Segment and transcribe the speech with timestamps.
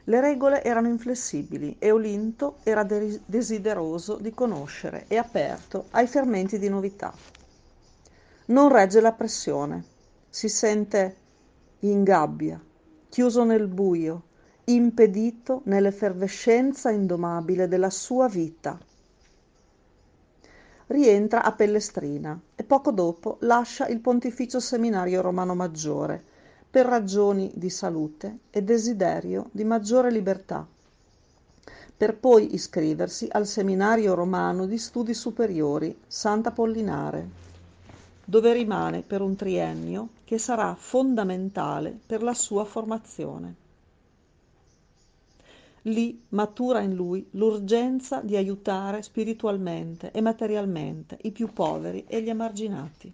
[0.06, 6.58] Le regole erano inflessibili e Olinto era de- desideroso di conoscere e aperto ai fermenti
[6.58, 7.14] di novità.
[8.45, 9.84] Non regge la pressione,
[10.30, 11.23] si sente
[11.80, 12.62] in gabbia,
[13.09, 14.23] chiuso nel buio,
[14.66, 18.80] impedito nell'effervescenza indomabile della sua vita.
[20.88, 26.23] Rientra a Pellestrina e poco dopo lascia il Pontificio Seminario Romano Maggiore
[26.70, 30.68] per ragioni di salute e desiderio di maggiore libertà,
[31.98, 37.44] per poi iscriversi al Seminario Romano di Studi Superiori Sant'Apollinare,
[38.25, 43.63] dove rimane per un triennio che sarà fondamentale per la sua formazione.
[45.84, 52.30] Lì matura in lui l'urgenza di aiutare spiritualmente e materialmente i più poveri e gli
[52.30, 53.14] emarginati.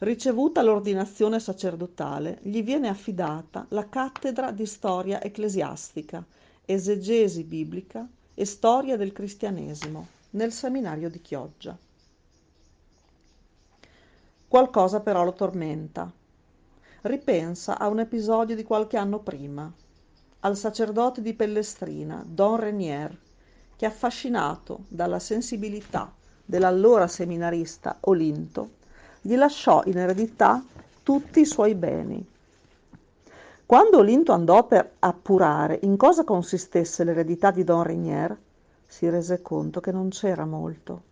[0.00, 6.22] Ricevuta l'ordinazione sacerdotale, gli viene affidata la cattedra di storia ecclesiastica,
[6.66, 11.76] esegesi biblica e storia del cristianesimo nel seminario di Chioggia.
[14.50, 16.10] Qualcosa però lo tormenta.
[17.02, 19.72] Ripensa a un episodio di qualche anno prima,
[20.40, 23.16] al sacerdote di Pellestrina, Don Renier,
[23.76, 26.12] che affascinato dalla sensibilità
[26.44, 28.70] dell'allora seminarista Olinto,
[29.20, 30.60] gli lasciò in eredità
[31.04, 32.28] tutti i suoi beni.
[33.64, 38.36] Quando Olinto andò per appurare in cosa consistesse l'eredità di Don Renier,
[38.84, 41.02] si rese conto che non c'era molto.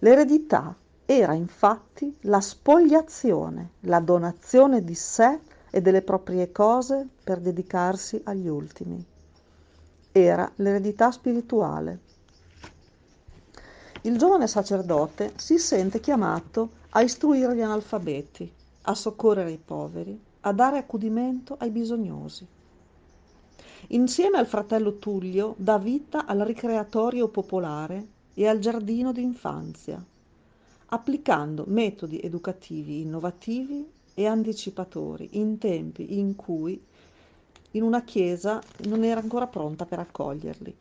[0.00, 5.40] L'eredità era infatti la spogliazione, la donazione di sé
[5.70, 9.04] e delle proprie cose per dedicarsi agli ultimi.
[10.12, 12.00] Era l'eredità spirituale.
[14.02, 18.52] Il giovane sacerdote si sente chiamato a istruire gli analfabeti,
[18.82, 22.46] a soccorrere i poveri, a dare accudimento ai bisognosi.
[23.88, 30.04] Insieme al fratello Tullio dà vita al ricreatorio popolare e al giardino d'infanzia,
[30.92, 36.78] applicando metodi educativi innovativi e anticipatori in tempi in cui
[37.70, 40.76] in una chiesa non era ancora pronta per accoglierli.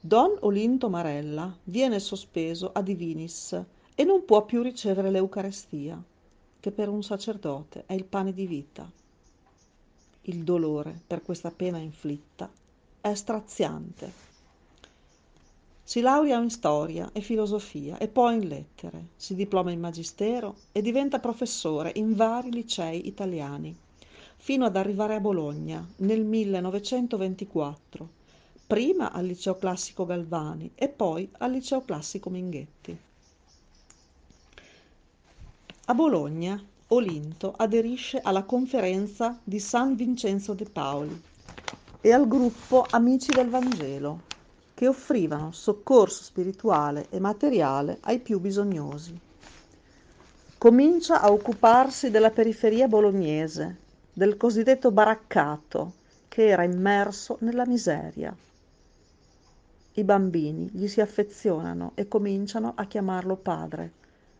[0.00, 3.62] Don Olinto Marella viene sospeso a Divinis
[3.94, 6.02] e non può più ricevere l'Eucarestia,
[6.58, 8.90] che per un sacerdote è il pane di vita.
[10.22, 12.50] Il dolore per questa pena inflitta
[13.02, 14.33] è straziante.
[15.86, 20.80] Si laurea in storia e filosofia e poi in lettere, si diploma in magistero e
[20.80, 23.76] diventa professore in vari licei italiani,
[24.38, 28.08] fino ad arrivare a Bologna nel 1924,
[28.66, 32.98] prima al liceo classico Galvani e poi al liceo classico Minghetti.
[35.84, 41.22] A Bologna Olinto aderisce alla conferenza di San Vincenzo de Paoli
[42.00, 44.32] e al gruppo Amici del Vangelo,
[44.74, 49.18] che offrivano soccorso spirituale e materiale ai più bisognosi.
[50.58, 53.76] Comincia a occuparsi della periferia bolognese,
[54.12, 55.92] del cosiddetto baraccato,
[56.28, 58.34] che era immerso nella miseria.
[59.96, 63.92] I bambini gli si affezionano e cominciano a chiamarlo padre,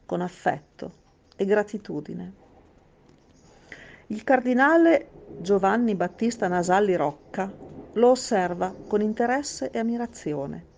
[0.04, 0.92] con affetto
[1.36, 2.32] e gratitudine.
[4.08, 7.63] Il cardinale Giovanni Battista Nasalli Rocca
[7.94, 10.72] lo osserva con interesse e ammirazione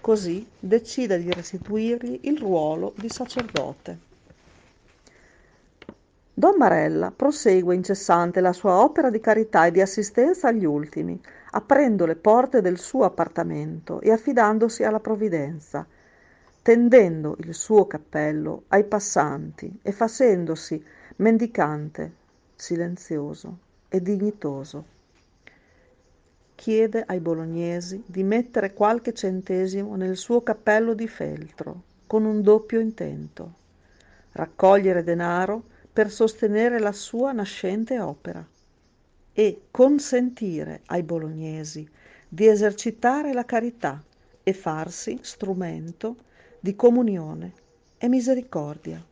[0.00, 3.98] Così decide di restituirgli il ruolo di sacerdote.
[6.32, 11.20] Don Marella prosegue incessante la sua opera di carità e di assistenza agli ultimi,
[11.50, 15.86] aprendo le porte del suo appartamento e affidandosi alla provvidenza,
[16.62, 20.82] tendendo il suo cappello ai passanti e facendosi
[21.16, 22.12] mendicante,
[22.54, 23.58] silenzioso
[23.90, 24.98] e dignitoso.
[26.60, 32.80] Chiede ai bolognesi di mettere qualche centesimo nel suo cappello di feltro, con un doppio
[32.80, 33.54] intento,
[34.32, 38.46] raccogliere denaro per sostenere la sua nascente opera
[39.32, 41.88] e consentire ai bolognesi
[42.28, 44.04] di esercitare la carità
[44.42, 46.14] e farsi strumento
[46.60, 47.54] di comunione
[47.96, 49.02] e misericordia.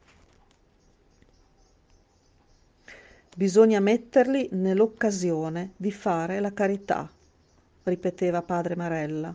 [3.35, 7.11] Bisogna metterli nell'occasione di fare la carità,
[7.89, 9.35] ripeteva padre Marella,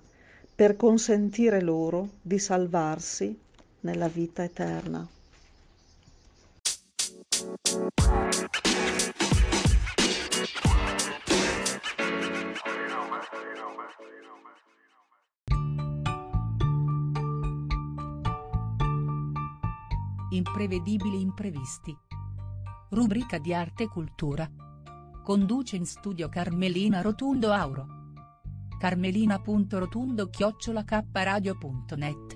[0.55, 3.37] per consentire loro di salvarsi
[3.81, 5.07] nella vita eterna.
[20.29, 21.95] Imprevedibili imprevisti.
[22.89, 24.49] Rubrica di arte e cultura.
[25.23, 28.02] Conduce in studio Carmelina Rotundo Auro.
[28.83, 32.35] carmelina.rotundo chiocciolacradio.net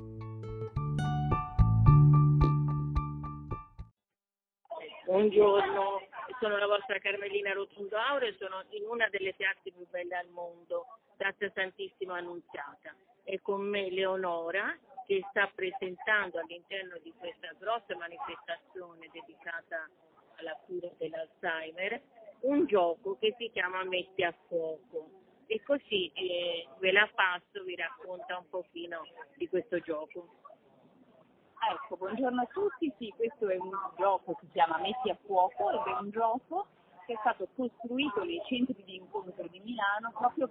[5.04, 6.08] Buongiorno,
[6.40, 10.30] sono la vostra Carmelina Rotundo Auro e sono in una delle piazze più belle al
[10.30, 10.86] mondo,
[11.18, 12.96] Piazza Santissima Annunziata.
[13.26, 14.74] E con me Leonora
[15.06, 19.86] che sta presentando all'interno di questa grossa manifestazione dedicata
[20.38, 22.02] alla cura dell'Alzheimer
[22.44, 27.76] un gioco che si chiama Metti a fuoco e così eh, ve la passo, vi
[27.76, 29.06] racconta un pochino
[29.36, 30.28] di questo gioco.
[31.72, 35.72] Ecco, buongiorno a tutti, sì, questo è un gioco che si chiama Metti a fuoco
[35.72, 36.68] ed è un gioco
[37.06, 40.50] che è stato costruito nei centri di incontro di Milano proprio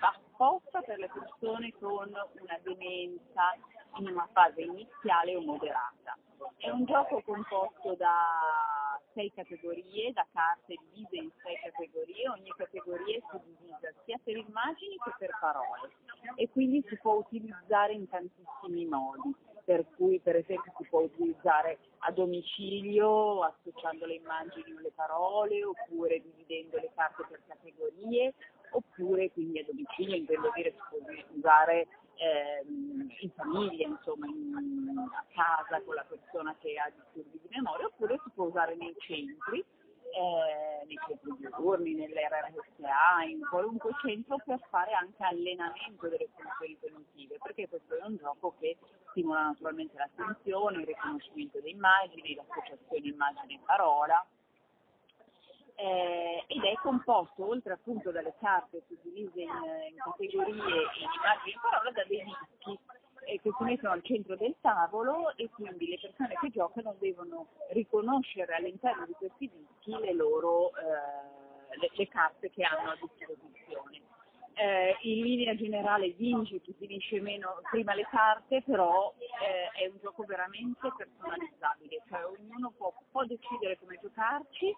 [0.00, 3.56] apposta per le persone con una demenza
[3.96, 6.16] in una fase iniziale o moderata.
[6.56, 13.16] È un gioco composto da sei categorie, da carte divise in sei categorie, ogni categoria
[13.16, 15.90] è suddivisa sia per immagini che per parole
[16.36, 21.78] e quindi si può utilizzare in tantissimi modi, per cui per esempio si può utilizzare
[21.98, 28.34] a domicilio associando le immagini o le parole oppure dividendo le carte per categorie
[28.70, 30.98] oppure quindi a domicilio intendo dire si può
[31.34, 37.48] usare ehm, in famiglia, insomma, in, a casa con la persona che ha disturbi di
[37.50, 39.64] memoria, oppure si può usare nei centri,
[40.10, 47.38] eh, nei centri diurni, nell'RSA, in qualunque centro per fare anche allenamento delle funzioni cognitive,
[47.42, 48.76] perché questo è un gioco che
[49.10, 54.26] stimola naturalmente l'attenzione, il riconoscimento delle immagini, l'associazione immagine-parola
[55.80, 61.52] eh, ed è composto, oltre appunto dalle carte suddivise in, in categorie e in immagini
[61.54, 62.78] in parola, da dei dischi
[63.26, 67.46] eh, che si mettono al centro del tavolo e quindi le persone che giocano devono
[67.70, 74.07] riconoscere all'interno di questi dischi le loro eh, le, le carte che hanno a disposizione
[74.58, 79.98] eh, in linea generale vince chi finisce meno prima le carte, però eh, è un
[80.02, 84.74] gioco veramente personalizzabile, cioè ognuno può, può decidere come giocarci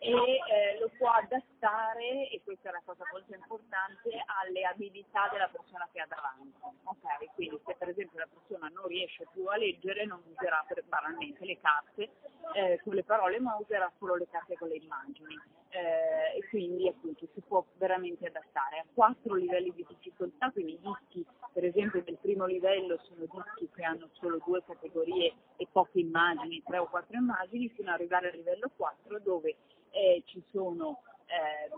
[0.00, 4.10] e eh, lo può adattare, e questa è la cosa molto importante,
[4.42, 6.58] alle abilità della persona che ha davanti.
[6.82, 7.30] Okay?
[7.34, 11.44] Quindi se per esempio la persona non riesce più a leggere non userà per, banalmente
[11.44, 12.10] le carte
[12.54, 15.38] eh, con le parole, ma userà solo le carte con le immagini
[15.70, 20.80] eh, e quindi appunto si può veramente adattare a quattro livelli di difficoltà, quindi i
[20.80, 26.00] dischi per esempio del primo livello sono dischi che hanno solo due categorie e poche
[26.00, 29.56] immagini, tre o quattro immagini, fino ad arrivare al livello 4 dove
[29.90, 31.70] eh, ci sono eh,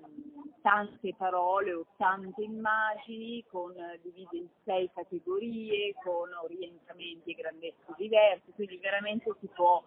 [0.62, 8.52] tante parole o tante immagini con, divise in sei categorie con orientamenti e grandezze diverse,
[8.54, 9.82] quindi veramente si può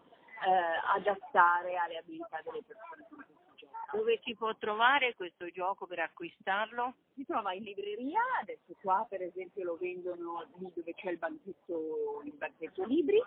[0.45, 3.24] eh, adattare alle abilità delle persone.
[3.95, 6.95] Dove si può trovare questo gioco per acquistarlo?
[7.13, 12.21] Si trova in libreria, adesso qua per esempio lo vendono lì dove c'è il banchetto,
[12.25, 13.21] il banchetto libri,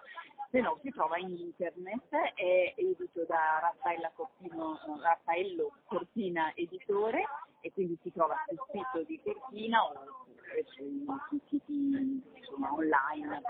[0.50, 7.24] se no si trova in internet, è edito da Raffaella Cortino, Raffaello Cortina Editore
[7.60, 9.92] e quindi si trova sul sito di Terpina o
[10.74, 12.22] sui siti
[12.60, 13.42] online.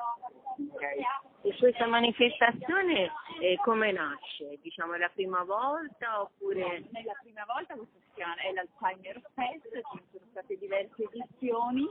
[0.72, 1.00] Okay.
[1.42, 4.58] E questa manifestazione eh, come nasce?
[4.60, 6.80] Diciamo è la prima volta oppure...
[6.80, 11.88] No, è la prima volta, questa si è l'Alzheimer Fest, ci sono state diverse edizioni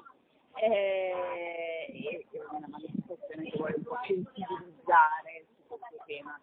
[0.56, 1.14] eh,
[1.88, 6.40] e è una manifestazione che vuole un po' sensibilizzare su questo tema.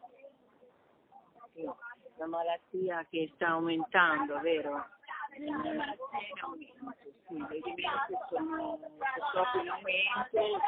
[2.17, 4.87] La malattia che sta aumentando, vero?
[5.35, 5.45] Sì,
[7.39, 10.61] le dimensioni sono purtroppo in aumento,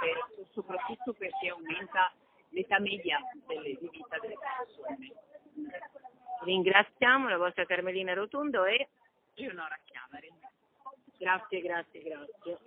[0.00, 2.10] per, soprattutto perché aumenta
[2.50, 5.12] l'età media delle, di vita delle persone.
[6.44, 8.88] Ringraziamo la vostra Carmelina Rotondo e
[9.34, 10.32] Leonora Chiavari.
[11.18, 12.58] grazie, grazie, grazie.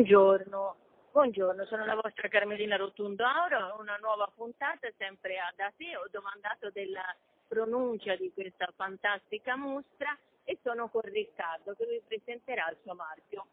[0.00, 0.76] Buongiorno,
[1.12, 6.06] buongiorno, sono la vostra Carmelina Rotundo Auro, una nuova puntata sempre a da te, ho
[6.10, 7.04] domandato della
[7.46, 13.46] pronuncia di questa fantastica mostra e sono con Riccardo che vi presenterà il suo marchio.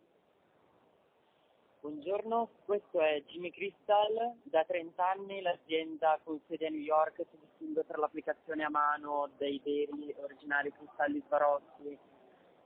[1.81, 7.37] Buongiorno, questo è Jimmy Crystal, da 30 anni l'azienda con sede a New York si
[7.41, 11.99] distingue per l'applicazione a mano dei veri originali cristalli Swarovski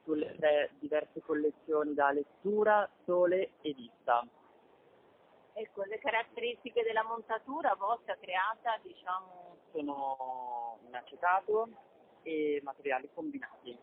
[0.03, 4.25] sulle tre diverse collezioni da lettura, sole e vista.
[5.53, 11.67] Ecco, le caratteristiche della montatura vostra creata, diciamo, Sono in acetato
[12.23, 13.77] e materiali combinati.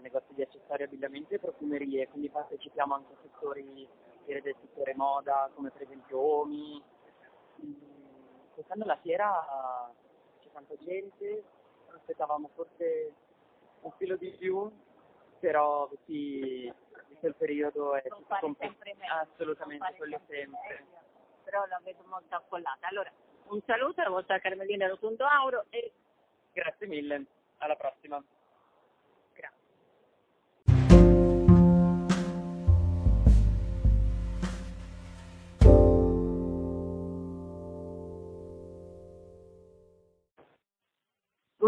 [0.00, 3.86] negozi di accessori, abbigliamento e profumerie, quindi partecipiamo anche a settori,
[4.24, 6.82] fiere del settore moda, come per esempio Omi.
[8.54, 9.90] Quest'anno la fiera
[10.40, 11.42] c'è tanta gente,
[11.94, 13.12] aspettavamo forse
[13.80, 14.70] un filo di più,
[15.40, 16.72] però sì,
[17.08, 18.74] visto il periodo è tutto compl-
[19.08, 21.00] assolutamente quello sempre meglio.
[21.44, 22.86] Però la vedo molto affollata.
[22.88, 23.10] Allora,
[23.46, 25.92] un saluto alla vostra Carmelina Rotondo Auro e
[26.52, 27.24] Grazie mille,
[27.58, 28.22] alla prossima.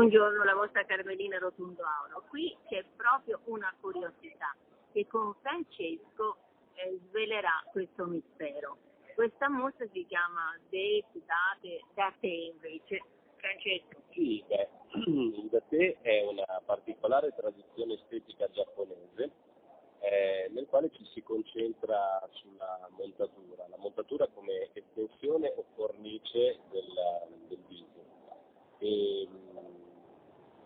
[0.04, 2.26] Buongiorno, la vostra Carmelina Rotondo Auro.
[2.28, 4.54] Qui c'è proprio una curiosità
[4.92, 6.36] che con Francesco
[6.74, 8.76] eh, svelerà questo mistero.
[9.14, 13.02] Questa mostra si chiama Date, Date, da te invece.
[13.36, 14.68] Francesco, Sì, beh,
[15.48, 19.30] da te è una particolare tradizione estetica giapponese
[20.00, 26.92] eh, nel quale ci si concentra sulla montatura, la montatura come estensione o cornice del,
[27.48, 27.92] del viso.
[28.80, 29.28] E,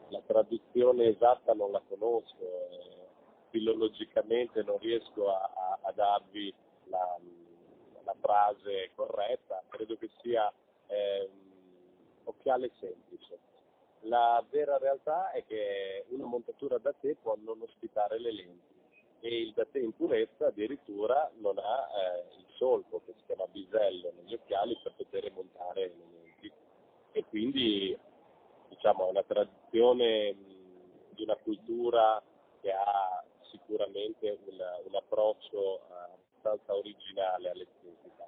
[0.08, 3.06] la traduzione esatta non la conosco, eh,
[3.50, 6.52] filologicamente non riesco a, a- a darvi
[6.84, 7.18] la,
[8.04, 10.52] la frase corretta, credo che sia
[10.86, 11.28] ehm,
[12.24, 13.38] occhiale semplice.
[14.02, 18.76] La vera realtà è che una montatura da te può non ospitare le lenti
[19.20, 23.46] e il da te in purezza addirittura non ha eh, il solco che si chiama
[23.48, 26.52] bisello negli occhiali per poter montare le lenti
[27.12, 27.98] e quindi
[28.68, 30.34] diciamo è una tradizione
[31.10, 32.22] di una cultura
[32.60, 35.82] che ha sicuramente un, un approccio eh,
[36.38, 38.26] abbastanza originale all'estetica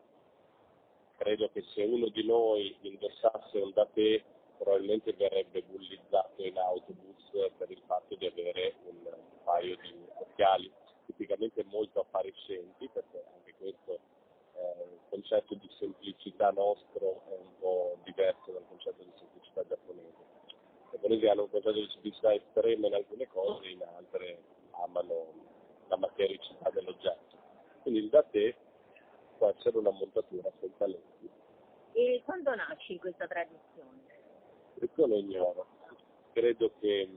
[1.16, 4.24] credo che se uno di noi indossasse un da te
[4.56, 8.96] probabilmente verrebbe bullizzato in autobus per il fatto di avere un
[9.44, 10.70] paio di occhiali
[11.06, 13.98] tipicamente molto appariscenti perché anche questo
[14.54, 20.29] eh, concetto di semplicità nostro è un po' diverso dal concetto di semplicità giapponese.
[20.90, 24.42] Giapponesi hanno un concetto di semplicità estrema in alcune cose, in altre
[24.72, 25.32] amano
[25.88, 27.36] la matericità dell'oggetto.
[27.82, 28.56] Quindi il da te
[29.38, 31.30] può essere una montatura senza lenti.
[31.92, 34.02] e quando nasce questa tradizione?
[34.76, 35.66] Questo lo ignoro.
[36.32, 37.08] Credo che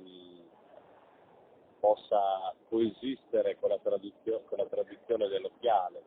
[1.79, 6.01] possa coesistere con la, tradizio- con la tradizione dell'occhiale.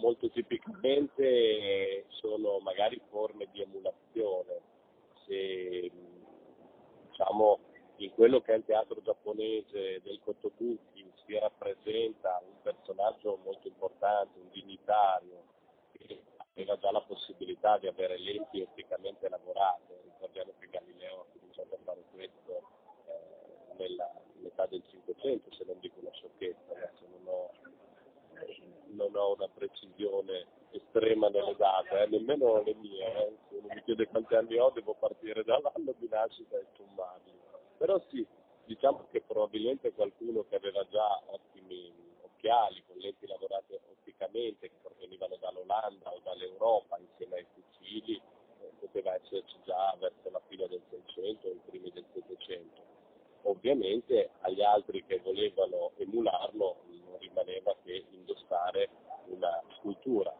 [0.00, 4.60] Molto tipicamente sono magari forme di emulazione.
[5.26, 5.90] Se
[7.18, 7.58] diciamo
[7.96, 14.38] in quello che è il teatro giapponese del Kotobuki si rappresenta un personaggio molto importante,
[14.38, 15.42] un dignitario,
[15.90, 16.22] che
[16.54, 20.00] aveva già la possibilità di avere lenti otticamente lavorate.
[20.04, 22.62] Ricordiamo che Galileo ha cominciato a fare questo
[23.06, 27.50] eh, nella metà del Cinquecento, se non dico una sciocchezza, adesso non ho
[28.90, 33.32] non ho una precisione estrema nelle date, eh, nemmeno le mie, eh.
[33.74, 37.32] Mi chiede quanti anni ho devo partire dall'anno di nascita e sommarli.
[37.76, 38.26] Però sì,
[38.64, 45.36] diciamo che probabilmente qualcuno che aveva già ottimi occhiali con lenti lavorate otticamente che provenivano
[45.36, 51.48] dall'Olanda o dall'Europa insieme ai fucili eh, poteva esserci già verso la fine del Seicento
[51.48, 52.86] o i primi del Settecento.
[53.42, 58.88] Ovviamente agli altri che volevano emularlo non rimaneva che indossare
[59.26, 60.34] una scultura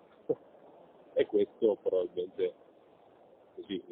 [1.15, 2.55] e questo probabilmente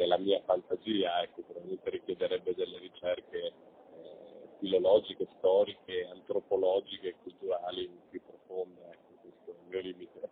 [0.07, 8.23] nella mia fantasia ecco, probabilmente richiederebbe delle ricerche eh, filologiche, storiche, antropologiche e culturali più
[8.25, 10.31] profonde, ecco, questo è il mio limite.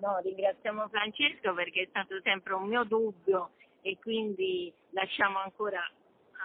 [0.00, 3.50] No, ringraziamo Francesco perché è stato sempre un mio dubbio
[3.82, 5.80] e quindi lasciamo ancora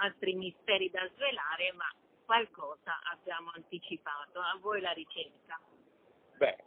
[0.02, 1.86] altri misteri da svelare, ma
[2.26, 4.40] qualcosa abbiamo anticipato.
[4.40, 5.60] A voi la ricerca.
[6.38, 6.58] Beh,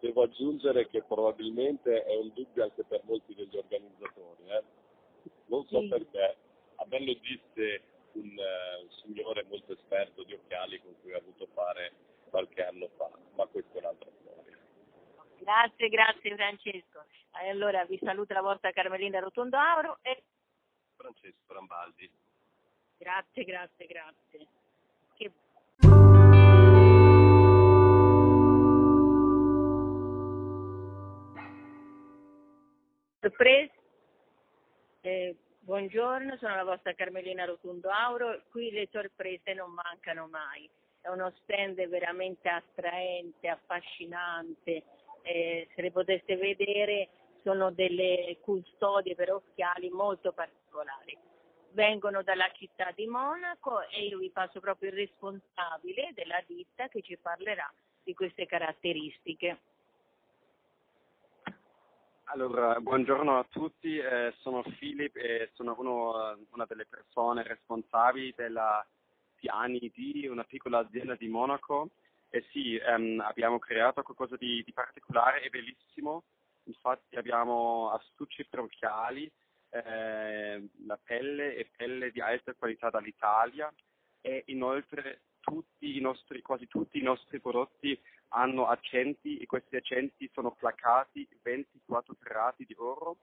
[0.00, 4.44] devo aggiungere che probabilmente è un dubbio anche per molti degli organizzatori.
[4.46, 4.79] Eh?
[5.50, 5.88] Non so Sì.
[5.88, 6.36] perché,
[6.76, 11.46] a me lo disse un, un signore molto esperto di occhiali con cui ho avuto
[11.54, 11.92] fare
[12.30, 14.56] qualche anno fa, ma questa è un'altra storia.
[15.38, 17.04] Grazie, grazie Francesco.
[17.42, 20.22] E allora vi saluta la vostra Carmelina Rotondo Auro e
[20.96, 22.10] Francesco Rambaldi.
[22.98, 24.46] grazie, grazie, grazie.
[25.16, 25.32] Che
[33.20, 33.79] sorpresa.
[35.02, 38.42] Eh, buongiorno, sono la vostra Carmelina Rotundo Auro.
[38.50, 40.68] Qui le sorprese non mancano mai.
[41.00, 44.82] È uno stand veramente attraente, affascinante.
[45.22, 47.08] Eh, se le poteste vedere,
[47.42, 51.16] sono delle custodie per occhiali molto particolari.
[51.70, 57.00] Vengono dalla città di Monaco e io vi passo proprio il responsabile della ditta che
[57.00, 59.60] ci parlerà di queste caratteristiche.
[62.32, 68.86] Allora, buongiorno a tutti, eh, sono Philip e sono uno- una delle persone responsabili della
[69.34, 71.90] Piani di una piccola azienda di Monaco.
[72.28, 76.22] E sì, ehm, abbiamo creato qualcosa di, di particolare e bellissimo,
[76.64, 79.28] infatti abbiamo astucci per occhiali,
[79.70, 83.74] eh, la pelle e pelle di alta qualità dall'Italia.
[84.20, 87.98] E inoltre tutti nostri, quasi tutti i nostri prodotti
[88.30, 93.16] hanno accenti e questi accenti sono placati 24 carati di oro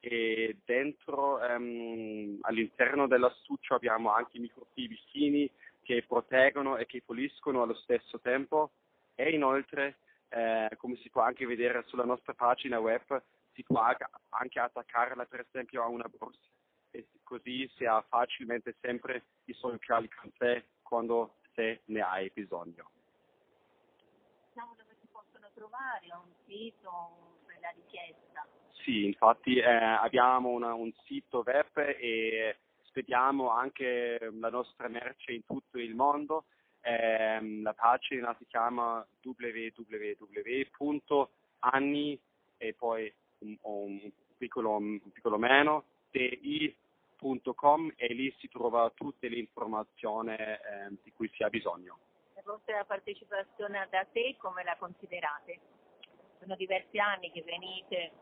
[0.00, 5.50] e dentro ehm, all'interno dell'astuccio abbiamo anche microfibi fini
[5.82, 8.70] che proteggono e che puliscono allo stesso tempo
[9.14, 14.60] e inoltre eh, come si può anche vedere sulla nostra pagina web si può anche-
[14.60, 16.38] attaccarla per esempio a una borsa
[16.90, 20.08] e così si ha facilmente sempre i suoi occhiali
[20.82, 22.90] quando se ne hai bisogno.
[24.48, 28.46] Diciamo dove si possono trovare, un sito per la richiesta.
[28.82, 35.44] Sì, infatti eh, abbiamo una- un sito web e spediamo anche la nostra merce in
[35.44, 36.46] tutto il mondo.
[36.80, 40.18] Ehm, la pagina si chiama www.anni
[42.56, 49.36] e poi un, un piccolo, un piccolo meno ti.com e lì si trova tutte le
[49.36, 51.98] informazioni ehm, di cui si ha bisogno.
[52.42, 55.58] La vostra partecipazione da te come la considerate?
[56.38, 58.12] Sono diversi anni che venite,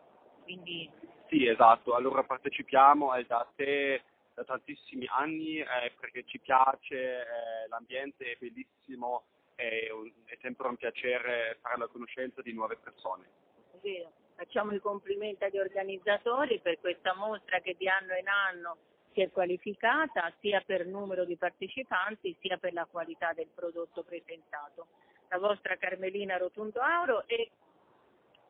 [0.42, 0.90] quindi
[1.28, 1.94] Sì, esatto.
[1.94, 4.02] Allora partecipiamo al DATE
[4.34, 10.66] da tantissimi anni eh, perché ci piace, eh, l'ambiente è bellissimo, è, un- è sempre
[10.68, 13.26] un piacere fare la conoscenza di nuove persone.
[13.72, 18.76] è vero, facciamo i complimenti agli organizzatori per questa mostra che di anno in anno
[19.18, 24.86] si è qualificata sia per numero di partecipanti sia per la qualità del prodotto presentato.
[25.28, 27.50] La vostra Carmelina Rotundo Auro e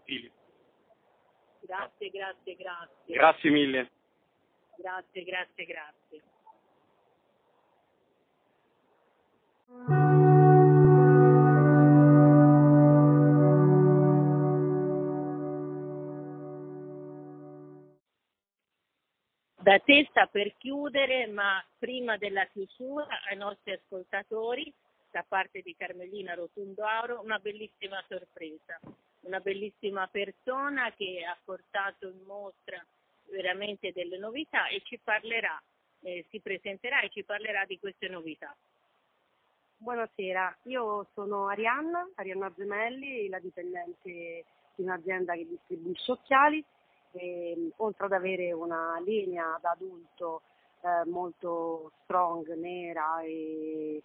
[0.04, 0.31] Sì.
[1.61, 3.14] grazie, grazie, grazie.
[3.14, 3.90] Grazie mille.
[4.76, 6.22] Grazie, grazie, grazie.
[19.68, 24.72] Da te sta per chiudere, ma prima della chiusura ai nostri ascoltatori,
[25.11, 28.81] da parte di Carmelina Rotundo Auro, una bellissima sorpresa,
[29.24, 32.83] una bellissima persona che ha portato in mostra
[33.31, 35.62] veramente delle novità e ci parlerà,
[36.00, 38.57] eh, si presenterà e ci parlerà di queste novità.
[39.76, 44.44] Buonasera, io sono Arianna, Arianna Gemelli, la dipendente
[44.76, 46.64] di un'azienda che distribuisce occhiali.
[47.18, 50.42] E, oltre ad avere una linea da adulto
[50.83, 54.02] eh, molto strong, nera e,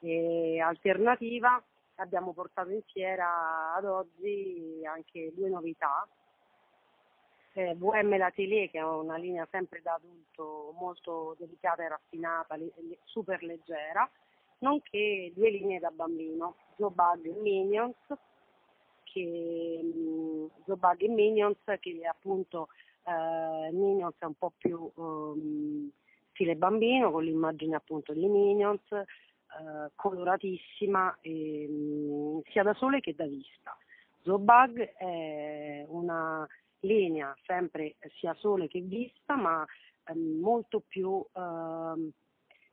[0.00, 1.62] e alternativa,
[1.96, 6.06] abbiamo portato in fiera ad oggi anche due novità.
[7.52, 12.70] Eh, VM L'Atelier che è una linea sempre da adulto molto delicata e raffinata, le,
[12.76, 14.08] le, super leggera,
[14.58, 17.96] nonché due linee da bambino, Zobag e Minions,
[19.12, 22.68] che, mh, Zobag e Minions che appunto
[23.04, 25.90] eh, Minions è un po' più um,
[26.32, 33.14] stile bambino con l'immagine appunto di Minions eh, coloratissima e, mh, sia da sole che
[33.14, 33.76] da vista.
[34.22, 36.46] Zobag è una
[36.80, 39.64] linea sempre sia sole che vista ma
[40.04, 42.10] eh, molto più eh,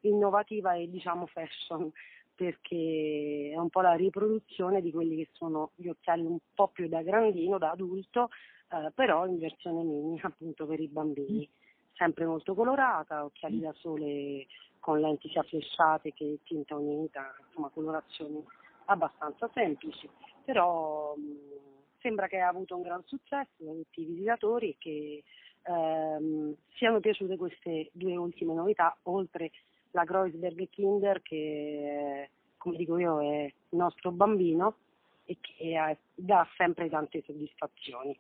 [0.02, 1.92] innovativa e diciamo fashion
[2.38, 6.88] perché è un po' la riproduzione di quelli che sono gli occhiali un po' più
[6.88, 8.30] da grandino, da adulto,
[8.70, 11.50] eh, però in versione mini appunto per i bambini.
[11.94, 14.46] Sempre molto colorata, occhiali da sole
[14.80, 18.46] con lenti sia flessate che tinta unita, insomma colorazioni
[18.86, 20.08] abbastanza semplici,
[20.46, 25.24] però mh, sembra che ha avuto un gran successo da tutti i visitatori e che
[25.64, 29.52] ehm, siano piaciute queste due ultime novità, oltre
[29.92, 34.76] la Kreuzberg Kinder che come dico io è il nostro bambino
[35.26, 38.18] e che dà sempre tante soddisfazioni.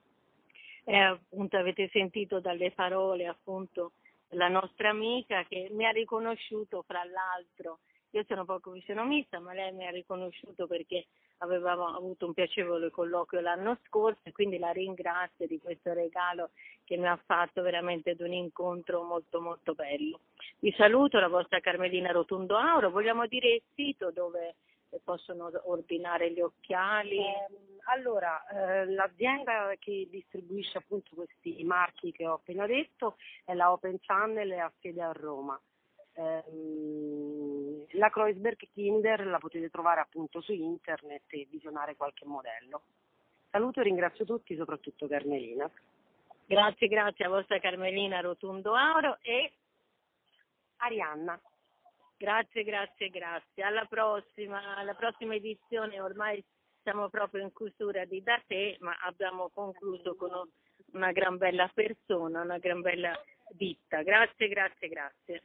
[0.83, 3.91] Eh, appunto avete sentito dalle parole appunto
[4.29, 7.79] la nostra amica che mi ha riconosciuto fra l'altro,
[8.11, 11.05] io sono poco fisionomista ma lei mi ha riconosciuto perché
[11.39, 16.51] avevamo avuto un piacevole colloquio l'anno scorso e quindi la ringrazio di questo regalo
[16.83, 20.21] che mi ha fatto veramente ad un incontro molto molto bello.
[20.59, 24.55] Vi saluto, la vostra Carmelina Rotundo Auro, vogliamo dire il sito dove
[25.03, 27.17] possono ordinare gli occhiali?
[27.17, 27.47] Eh,
[27.89, 33.99] allora, eh, l'azienda che distribuisce appunto questi marchi che ho appena detto è la Open
[33.99, 35.59] Channel e ha sede a Roma.
[36.13, 36.43] Eh,
[37.91, 42.83] la Kreuzberg Kinder la potete trovare appunto su internet e visionare qualche modello.
[43.49, 45.69] Saluto e ringrazio tutti, soprattutto Carmelina.
[46.45, 49.51] Grazie, grazie a vostra Carmelina Rotundo Auro e
[50.77, 51.39] Arianna.
[52.17, 53.63] Grazie, grazie, grazie.
[53.63, 56.43] Alla prossima, alla prossima edizione ormai
[56.81, 60.31] siamo proprio in chiusura di da te, ma abbiamo concluso con
[60.93, 63.13] una gran bella persona, una gran bella
[63.49, 64.01] ditta.
[64.03, 65.43] Grazie, grazie, grazie.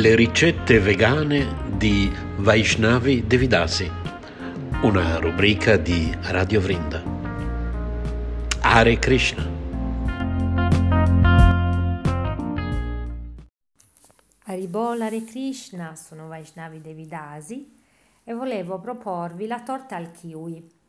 [0.00, 3.90] Le ricette vegane di Vaishnavi Devidasi,
[4.80, 7.02] una rubrica di Radio Vrinda.
[8.62, 9.46] Hare Krishna.
[14.44, 17.70] Haribol Hare Krishna, sono Vaishnavi Devidasi
[18.24, 20.79] e volevo proporvi la torta al kiwi.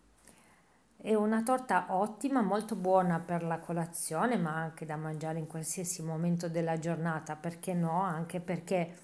[1.04, 6.04] È una torta ottima, molto buona per la colazione, ma anche da mangiare in qualsiasi
[6.04, 8.04] momento della giornata, perché no?
[8.04, 8.98] Anche perché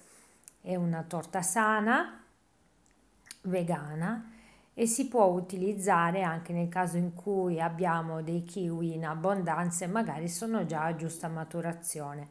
[0.60, 2.22] è una torta sana,
[3.42, 4.30] vegana
[4.74, 9.88] e si può utilizzare anche nel caso in cui abbiamo dei kiwi in abbondanza e
[9.88, 12.28] magari sono già a giusta maturazione.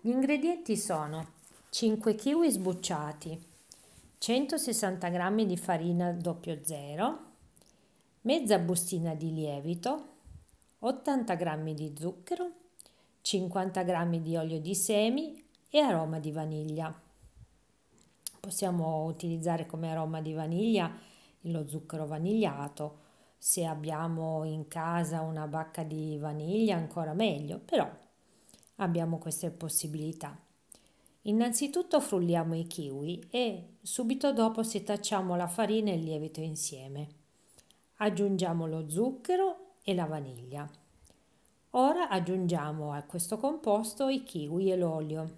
[0.00, 1.26] Gli ingredienti sono
[1.68, 3.38] 5 kiwi sbucciati,
[4.16, 7.31] 160 g di farina 00,
[8.22, 10.10] mezza bustina di lievito,
[10.78, 12.50] 80 g di zucchero,
[13.20, 17.00] 50 g di olio di semi e aroma di vaniglia.
[18.38, 20.92] Possiamo utilizzare come aroma di vaniglia
[21.42, 23.00] lo zucchero vanigliato.
[23.38, 27.90] Se abbiamo in casa una bacca di vaniglia ancora meglio, però
[28.76, 30.38] abbiamo queste possibilità.
[31.22, 37.21] Innanzitutto frulliamo i kiwi e subito dopo setacciamo la farina e il lievito insieme.
[38.02, 40.68] Aggiungiamo lo zucchero e la vaniglia.
[41.70, 45.36] Ora aggiungiamo a questo composto i kiwi e l'olio.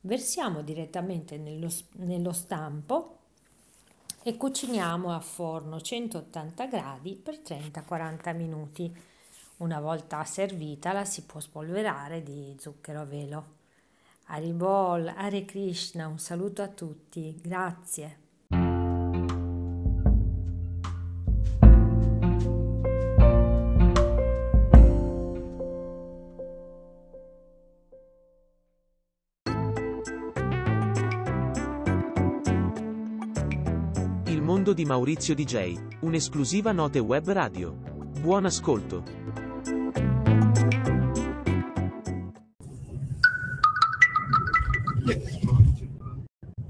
[0.00, 3.18] Versiamo direttamente nello, nello stampo
[4.24, 8.92] e cuciniamo a forno 180 gradi per 30-40 minuti.
[9.58, 13.46] Una volta servita la si può spolverare di zucchero a velo.
[14.24, 18.26] Haribol, Hare Krishna, un saluto a tutti, grazie.
[34.68, 37.72] Mondo di Maurizio DJ, un'esclusiva note web radio.
[38.20, 39.02] Buon ascolto.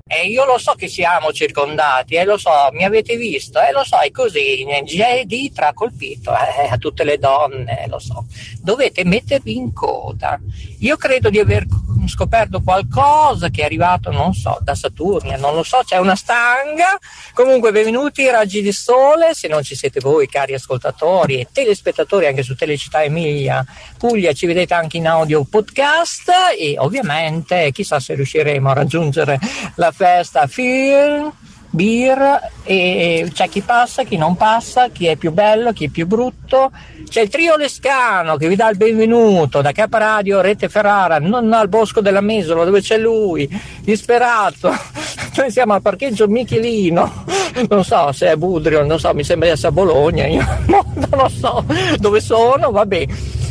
[0.07, 3.83] E io lo so che siamo circondati, e lo so, mi avete visto, e lo
[3.85, 8.27] so, è così, GD tra colpito, eh, a tutte le donne, lo so.
[8.61, 10.39] Dovete mettervi in coda.
[10.81, 11.67] Io credo di aver
[12.09, 16.99] scoperto qualcosa che è arrivato, non so, da Saturnia, non lo so, c'è una stanga.
[17.35, 22.43] Comunque, benvenuti Raggi di Sole, se non ci siete voi, cari ascoltatori e telespettatori anche
[22.43, 23.65] su Telecittà Emilia
[23.99, 26.31] Puglia, ci vedete anche in audio podcast.
[26.59, 29.39] E ovviamente chissà se riusciremo a raggiungere
[29.75, 30.47] la festa.
[30.47, 31.33] Film
[31.79, 36.09] beer e c'è chi passa, chi non passa, chi è più bello, chi è più
[36.09, 36.73] brutto.
[37.09, 41.53] C'è il trio Lescano che vi dà il benvenuto da Capa Radio Rete Ferrara, non
[41.53, 43.49] al Bosco della Mesola dove c'è lui,
[43.83, 44.71] disperato.
[45.39, 47.25] Noi siamo al parcheggio Michelino,
[47.69, 51.09] non so se è Budrio, non so, mi sembra di essere a Bologna, io non
[51.11, 51.65] lo so
[51.99, 53.07] dove sono, vabbè.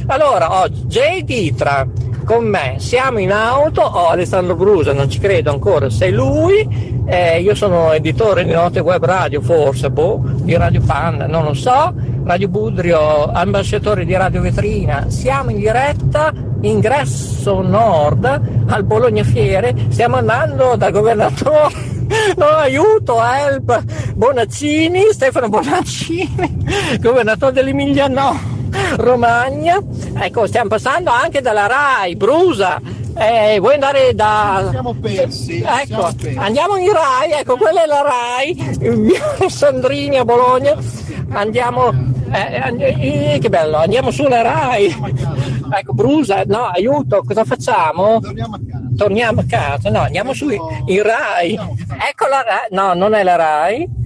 [0.07, 1.21] Allora, oggi J.
[1.23, 1.87] Ditra
[2.27, 7.39] con me, siamo in auto, ho Alessandro Brusa, non ci credo ancora, sei lui, eh,
[7.39, 11.93] io sono editore di Note Web Radio, forse, boh, di Radio Panda, non lo so,
[12.25, 20.17] Radio Budrio, ambasciatore di Radio Vetrina, siamo in diretta, ingresso nord al Bologna Fiere, stiamo
[20.17, 21.95] andando dal governatore.
[22.37, 23.83] No, aiuto, help!
[24.13, 26.65] Bonaccini, Stefano Bonaccini,
[27.01, 28.56] governatore dell'Emilia no,
[28.97, 29.81] Romagna.
[30.19, 32.79] Ecco, stiamo passando anche dalla RAI, Brusa,
[33.19, 34.67] eh, vuoi andare da...
[34.69, 35.57] Siamo persi.
[35.59, 36.37] Ecco, siamo persi.
[36.37, 40.75] andiamo in Rai, ecco, quella è la Rai, Sandrini a Bologna,
[41.29, 41.91] andiamo,
[42.31, 44.95] eh, eh, che bello, andiamo sulla Rai.
[45.69, 48.19] Ecco, Brusa, no, aiuto, cosa facciamo?
[48.19, 48.85] Torniamo a casa.
[48.95, 51.53] Torniamo a casa, no, andiamo su in Rai.
[51.53, 54.05] Ecco la Rai, no, non è la Rai.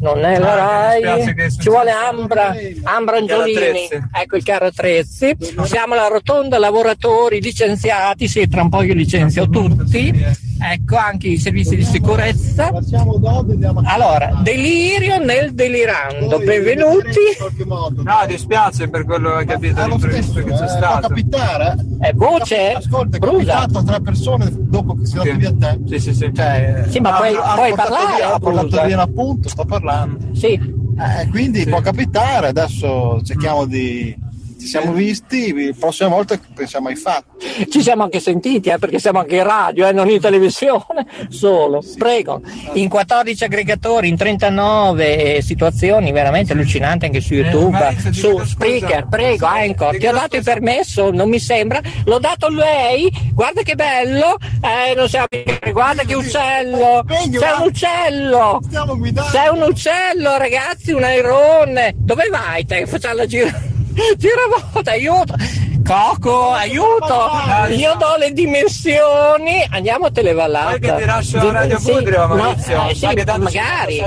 [0.00, 5.36] Non è la Rai, ci vuole Ambra, Ambra Angiolini, ecco il carro attrezzi.
[5.64, 10.46] Siamo alla rotonda lavoratori licenziati, sì, tra un po' io licenzio tutti.
[10.60, 12.70] Ecco anche i servizi di sicurezza.
[13.84, 16.38] Allora, delirio nel delirando.
[16.38, 17.20] Benvenuti.
[18.02, 21.08] No, dispiace per quello che capito l'imprevisto che c'è Può stato.
[21.08, 21.76] capitare?
[22.00, 22.72] È voce?
[22.72, 23.52] Ascolta, è Brusa.
[23.52, 25.78] capitato a tre persone dopo che si è via a te.
[25.86, 26.30] Sì, sì, sì.
[26.34, 30.34] Cioè, Sì, ma ha- puoi- ha puoi parlare, via- Ha portato via appunto, sto parlando.
[30.34, 30.52] Sì.
[30.54, 34.26] Eh, quindi può capitare, adesso cerchiamo di...
[34.68, 37.70] Ci siamo visti, la prossima volta pensiamo ai fatti.
[37.70, 41.82] Ci siamo anche sentiti, eh, perché siamo anche in radio, eh, non in televisione, solo.
[41.96, 42.42] Prego.
[42.74, 49.06] In 14 aggregatori, in 39 situazioni veramente allucinanti anche su YouTube, Maurizio, ti su Spreaker,
[49.08, 49.96] prego, Anchor.
[49.96, 51.80] Ti ho dato il permesso, non mi sembra.
[52.04, 54.36] L'ho dato a lei, guarda che bello.
[54.60, 55.28] Eh, non siamo
[55.72, 57.04] guarda che uccello.
[57.06, 58.60] C'è un uccello.
[58.64, 59.30] Stiamo guidando.
[59.30, 61.94] C'è un uccello, ragazzi, un airone.
[61.96, 62.84] Dove vai te?
[62.84, 63.67] Facciamo la gira.
[64.18, 65.34] Giravolta, aiuto!
[65.88, 67.30] Coco, aiuto!
[67.70, 69.66] Io do le dimensioni.
[69.70, 70.66] Andiamo a Televallata.
[70.76, 72.88] Vuoi che ti lascio Di- Radio sì, Budrio, no, Maurizio?
[72.90, 74.04] eh, sì, magari.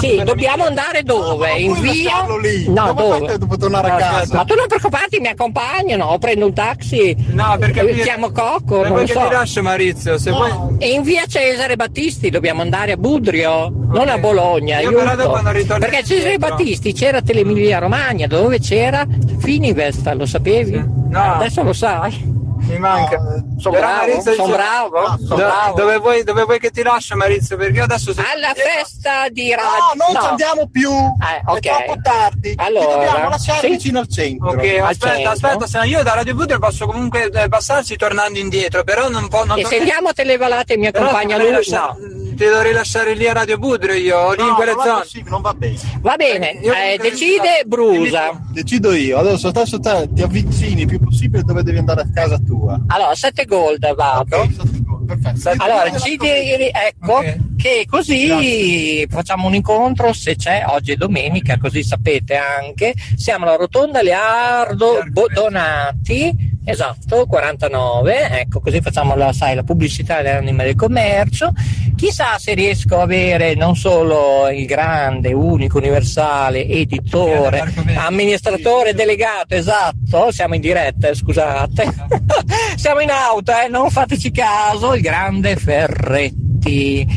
[0.00, 1.50] Sì, dobbiamo andare dove?
[1.58, 2.24] In via?
[2.68, 3.36] No, dove?
[3.36, 4.36] dopo tornare a casa?
[4.36, 7.14] Ma tu non preoccuparti, mi accompagnano, o prendo un taxi.
[7.32, 9.20] No, perché Eh, chiamo Cocco, Se non so.
[9.26, 10.50] ti lascio Maurizio, se vuoi...
[10.78, 14.78] E in via Cesare Battisti dobbiamo andare a Budrio, non a Bologna.
[14.80, 19.06] Perché Cesare Battisti c'era Telemilia Romagna, dove c'era
[19.40, 20.96] Fininvest, lo sapevi?
[21.10, 21.17] No.
[21.18, 22.36] Adesso lo sai.
[22.60, 23.18] Mi manca.
[23.58, 25.74] Sono Però bravo, sono bravo, No, sono do- bravo.
[25.76, 27.56] Dove vuoi, dove vuoi che ti lascio Maurizio?
[27.56, 28.12] Perché io adesso...
[28.12, 29.70] se- Alla festa di radio.
[29.94, 30.90] No, non ci andiamo più.
[30.90, 31.56] Eh, ok.
[31.58, 32.52] È troppo tardi.
[32.56, 33.68] Allora, Ti dobbiamo lasciare sì.
[33.68, 34.48] vicino al centro.
[34.50, 35.30] Ok, Al aspetta, centro.
[35.30, 39.28] aspetta, se no io da Radio Budrio posso comunque eh, passarci tornando indietro, però non
[39.28, 39.44] può...
[39.44, 41.50] Non E se andiamo a Televallate mi accompagna lui?
[41.70, 41.96] No.
[42.38, 45.00] Ti dovrei lasciare lì a Radio Budrio io, lì in No, quelle non zone.
[45.00, 45.76] possibile, non va bene.
[46.00, 48.40] Va bene, eh, comunque- decide Brusa.
[48.52, 49.18] Decido io.
[49.18, 52.80] Adesso adesso te ti avvicini il più possibile dove devi andare a casa tua.
[52.86, 54.36] Allora, 7 gold vado.
[54.36, 54.76] Ok?
[55.08, 55.62] Perfetto.
[55.64, 57.36] Allora, ci diri- ecco Ok.
[57.56, 62.94] che così facciamo un incontro se c'è, oggi è domenica, così sapete anche.
[63.16, 64.98] Siamo alla Rotonda Leardo
[65.32, 71.52] Donati, esatto, 49, ecco, così facciamo la, sai, la pubblicità dell'anima del commercio.
[71.96, 80.30] Chissà se riesco a avere non solo il grande, unico, universale editore, amministratore delegato, esatto,
[80.30, 81.86] siamo in diretta, eh, scusate.
[82.76, 86.47] siamo in auto, eh, non fateci caso, il grande Ferretti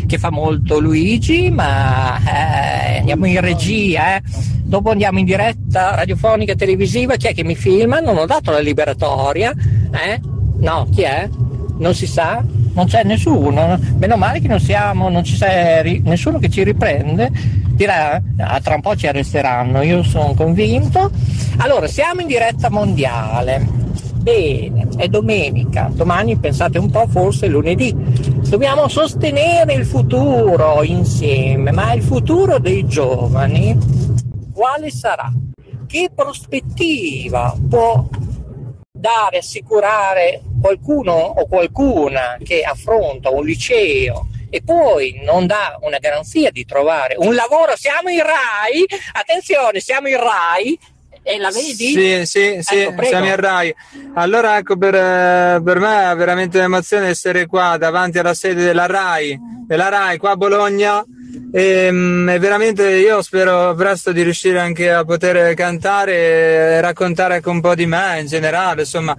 [0.07, 4.21] che fa molto Luigi, ma eh, andiamo in regia, eh.
[4.63, 7.99] dopo andiamo in diretta radiofonica televisiva, chi è che mi filma?
[7.99, 9.53] Non ho dato la liberatoria,
[9.91, 10.19] eh?
[10.59, 11.27] No, chi è?
[11.77, 12.43] Non si sa?
[12.73, 17.29] Non c'è nessuno, meno male che non siamo, non ci c'è nessuno che ci riprende,
[17.71, 21.11] dirà "Ah, tra un po' ci arresteranno, io sono convinto.
[21.57, 23.67] Allora, siamo in diretta mondiale.
[24.21, 27.91] Bene, è domenica, domani pensate un po', forse lunedì.
[28.47, 33.75] Dobbiamo sostenere il futuro insieme, ma il futuro dei giovani
[34.53, 35.31] quale sarà?
[35.87, 38.07] Che prospettiva può
[38.91, 46.51] dare, assicurare qualcuno o qualcuna che affronta un liceo e poi non dà una garanzia
[46.51, 50.77] di trovare un lavoro, siamo in RAI, attenzione, siamo in RAI,
[51.23, 51.93] e la vedi?
[51.93, 53.73] Sì, sì, sì, Ecco, siamo in Rai.
[54.15, 58.87] Allora, ecco, per, eh, per me è veramente un'emozione essere qua davanti alla sede della
[58.87, 61.05] Rai, della Rai qua a Bologna.
[61.53, 67.35] E, mm, e veramente io spero presto di riuscire anche a poter cantare e raccontare
[67.35, 69.15] anche un po' di me in generale, insomma,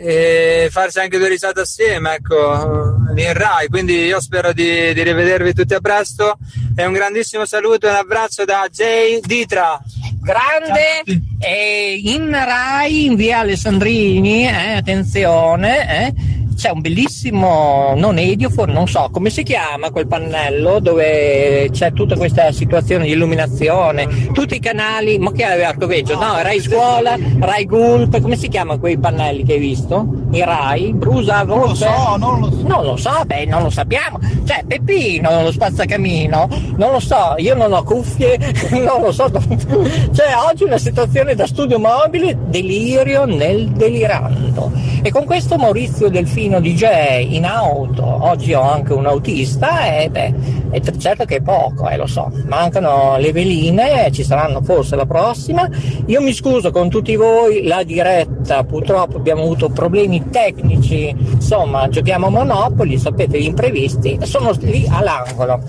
[0.00, 3.68] e farsi anche due risate assieme, ecco, lì in Rai.
[3.68, 6.38] Quindi io spero di, di rivedervi tutti a presto.
[6.76, 9.80] E un grandissimo saluto e un abbraccio da Jay Ditra.
[10.20, 11.02] Grande
[11.38, 16.14] e in Rai in via Alessandrini, eh, attenzione, eh,
[16.58, 22.16] c'è un bellissimo, non Ediofor, non so come si chiama quel pannello dove c'è tutta
[22.16, 26.14] questa situazione di illuminazione, tutti i canali, ma che aveva Arcoveggio?
[26.14, 30.04] No, Rai Scuola, Rai Gulp, come si chiamano quei pannelli che hai visto?
[30.32, 30.92] I Rai?
[30.94, 32.66] Brusa, Non lo so, non lo so.
[32.66, 34.18] Non lo so, beh, non lo sappiamo.
[34.44, 38.36] Cioè, Peppino, lo spazzacamino, non lo so, io non ho cuffie,
[38.82, 39.30] non lo so.
[39.30, 44.72] Cioè, oggi una situazione da studio mobile, delirio nel delirando.
[45.02, 50.34] E con questo Maurizio Delfino DJ in auto, oggi ho anche un autista, e beh,
[50.70, 52.32] è certo che è poco, eh, lo so.
[52.46, 55.68] Mancano le veline, ci saranno forse la prossima.
[56.06, 62.26] Io mi scuso con tutti voi, la diretta, purtroppo abbiamo avuto problemi tecnici, insomma, giochiamo
[62.26, 65.60] a Monopoli, sapete, gli imprevisti, sono lì all'angolo.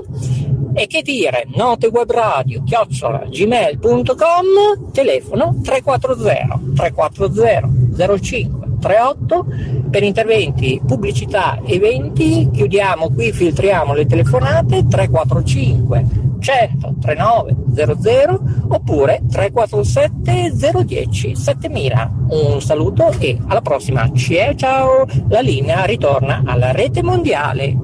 [0.75, 9.47] e che dire, note web radio chiocciola gmail.com telefono 340 340 05 38
[9.91, 17.55] per interventi, pubblicità, eventi, chiudiamo qui, filtriamo le telefonate 345 100 39
[18.01, 20.53] 00 oppure 347
[20.85, 22.13] 010 7000.
[22.31, 24.11] Un saluto e alla prossima.
[24.13, 25.07] Ciao ciao!
[25.29, 27.77] La linea ritorna alla rete mondiale.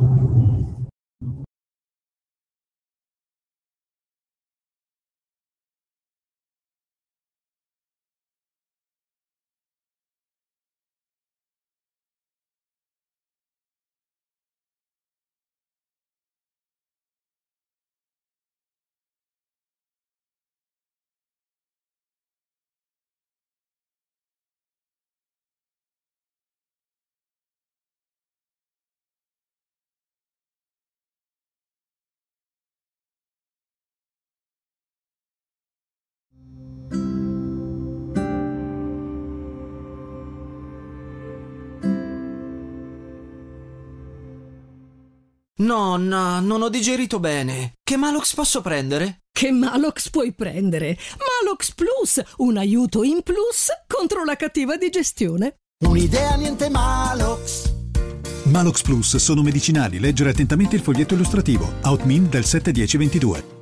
[45.59, 47.73] Nonna, non ho digerito bene.
[47.83, 49.23] Che Malox posso prendere?
[49.33, 50.97] Che Malox puoi prendere?
[51.43, 55.57] Malox Plus, un aiuto in plus contro la cattiva digestione.
[55.85, 57.73] Un'idea niente Malox.
[58.45, 59.99] Malox Plus sono medicinali.
[59.99, 61.75] Leggere attentamente il foglietto illustrativo.
[61.83, 63.57] Outmin del 71022.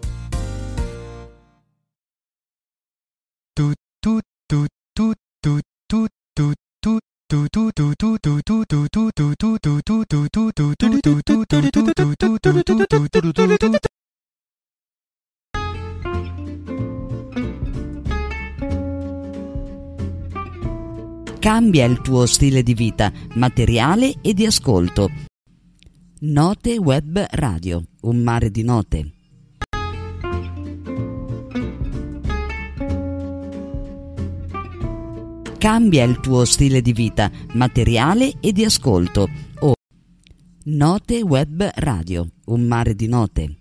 [21.40, 25.10] Cambia il tuo stile di vita, materiale e di ascolto.
[26.20, 29.15] Note Web Radio, un mare di note.
[35.66, 39.28] Cambia il tuo stile di vita, materiale e di ascolto.
[39.58, 39.72] O
[40.66, 43.56] Note Web Radio, un mare di note.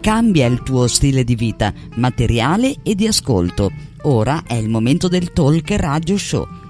[0.00, 3.70] Cambia il tuo stile di vita, materiale e di ascolto.
[4.02, 6.67] Ora è il momento del Talk Radio Show.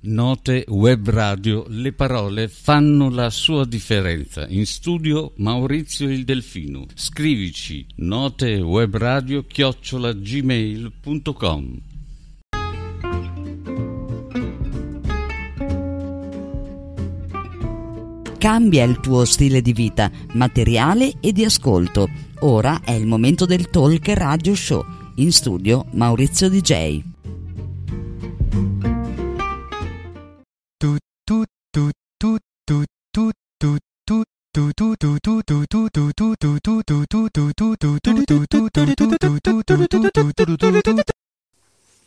[0.00, 4.46] Note Web Radio, le parole fanno la sua differenza.
[4.46, 6.86] In studio Maurizio il Delfino.
[6.94, 11.80] Scrivici notewebradio chiocciolagmail.com
[18.38, 22.08] Cambia il tuo stile di vita, materiale e di ascolto.
[22.42, 24.84] Ora è il momento del Talk Radio Show.
[25.16, 27.07] In studio Maurizio DJ.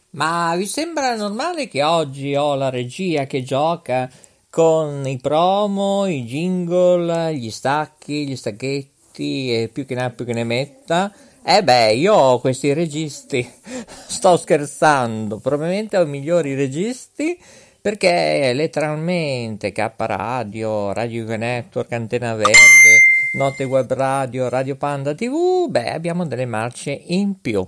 [0.09, 4.11] Ma vi sembra normale che oggi ho la regia che gioca
[4.49, 10.25] con i promo, i jingle, gli stacchi, gli stacchetti e più che ne ha più
[10.25, 11.13] che ne metta?
[11.41, 13.49] Eh beh, io ho questi registi,
[14.07, 17.39] sto scherzando, probabilmente ho i migliori registi
[17.81, 22.99] perché letteralmente K Radio, Radio Network, Antena Verde,
[23.33, 27.67] Note Web Radio, Radio Panda TV, beh, abbiamo delle marce in più.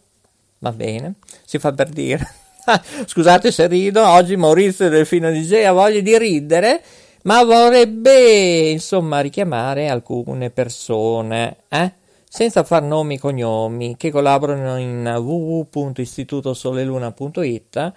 [0.58, 1.14] va bene,
[1.44, 2.28] si fa per dire.
[3.06, 6.82] Scusate se rido, oggi Maurizio Delfino DJ ha voglia di ridere
[7.24, 11.92] ma vorrebbe insomma richiamare alcune persone, eh?
[12.28, 17.92] senza far nomi e cognomi, che collaborano in www.istitutosoleluna.it,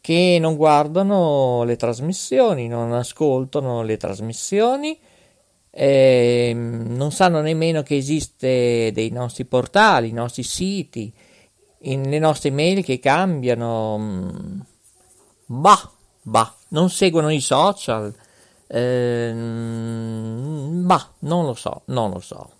[0.00, 4.98] che non guardano le trasmissioni, non ascoltano le trasmissioni,
[5.70, 11.12] eh, non sanno nemmeno che esiste dei nostri portali, i nostri siti,
[11.82, 13.98] in, le nostre mail che cambiano.
[13.98, 14.60] Mm,
[15.46, 15.90] bah,
[16.22, 18.12] bah, non seguono i social
[18.68, 22.50] eh, ma non lo so, non lo so.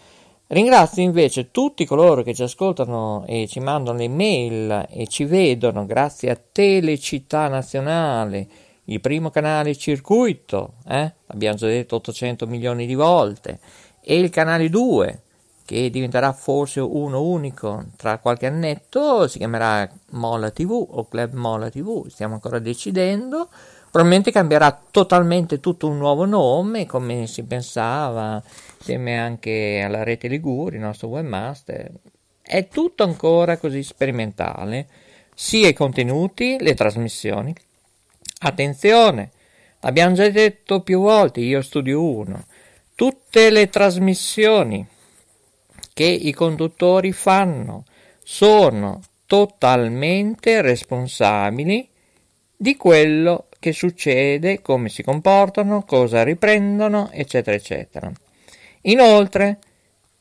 [0.47, 5.85] Ringrazio invece tutti coloro che ci ascoltano e ci mandano le mail e ci vedono
[5.85, 8.47] grazie a Telecittà Nazionale,
[8.91, 11.13] il primo canale circuito, eh?
[11.27, 13.59] abbiamo già detto 800 milioni di volte,
[14.01, 15.21] e il canale 2,
[15.65, 21.69] che diventerà forse uno unico tra qualche annetto, si chiamerà Mola TV o Club Mola
[21.69, 23.47] TV, stiamo ancora decidendo.
[23.89, 28.41] Probabilmente cambierà totalmente tutto un nuovo nome, come si pensava,
[28.77, 31.91] insieme anche alla rete Liguri, il nostro webmaster.
[32.41, 34.87] È tutto ancora così sperimentale,
[35.35, 37.53] sia i contenuti, le trasmissioni.
[38.43, 39.29] Attenzione,
[39.81, 42.45] abbiamo già detto più volte, io studio uno,
[42.95, 44.83] tutte le trasmissioni
[45.93, 47.85] che i conduttori fanno
[48.23, 51.87] sono totalmente responsabili
[52.55, 58.11] di quello che succede, come si comportano, cosa riprendono, eccetera, eccetera.
[58.81, 59.59] Inoltre,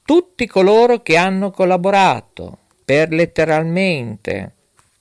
[0.04, 4.56] tutti coloro che hanno collaborato per letteralmente,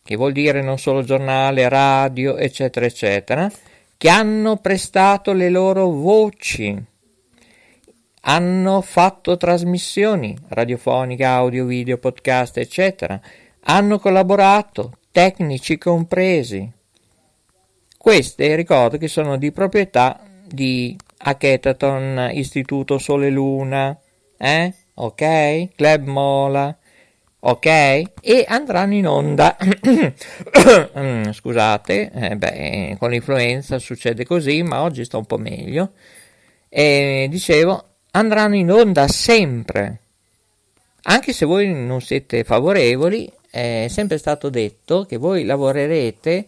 [0.10, 3.48] che vuol dire non solo giornale, radio, eccetera, eccetera,
[3.96, 6.84] che hanno prestato le loro voci
[8.22, 13.22] hanno fatto trasmissioni radiofoniche, audio, video, podcast, eccetera,
[13.66, 16.68] hanno collaborato, tecnici compresi.
[17.96, 23.96] Queste ricordo che sono di proprietà di Hackathon, Istituto Sole Luna,
[24.40, 24.74] eh?
[24.96, 25.76] Ok?
[25.76, 26.76] Club Mola,
[27.40, 27.66] ok?
[27.66, 29.56] E andranno in onda.
[31.32, 35.92] Scusate, eh, beh, con l'influenza succede così, ma oggi sta un po' meglio.
[36.68, 40.00] E dicevo, andranno in onda sempre.
[41.04, 46.46] Anche se voi non siete favorevoli, è sempre stato detto che voi lavorerete,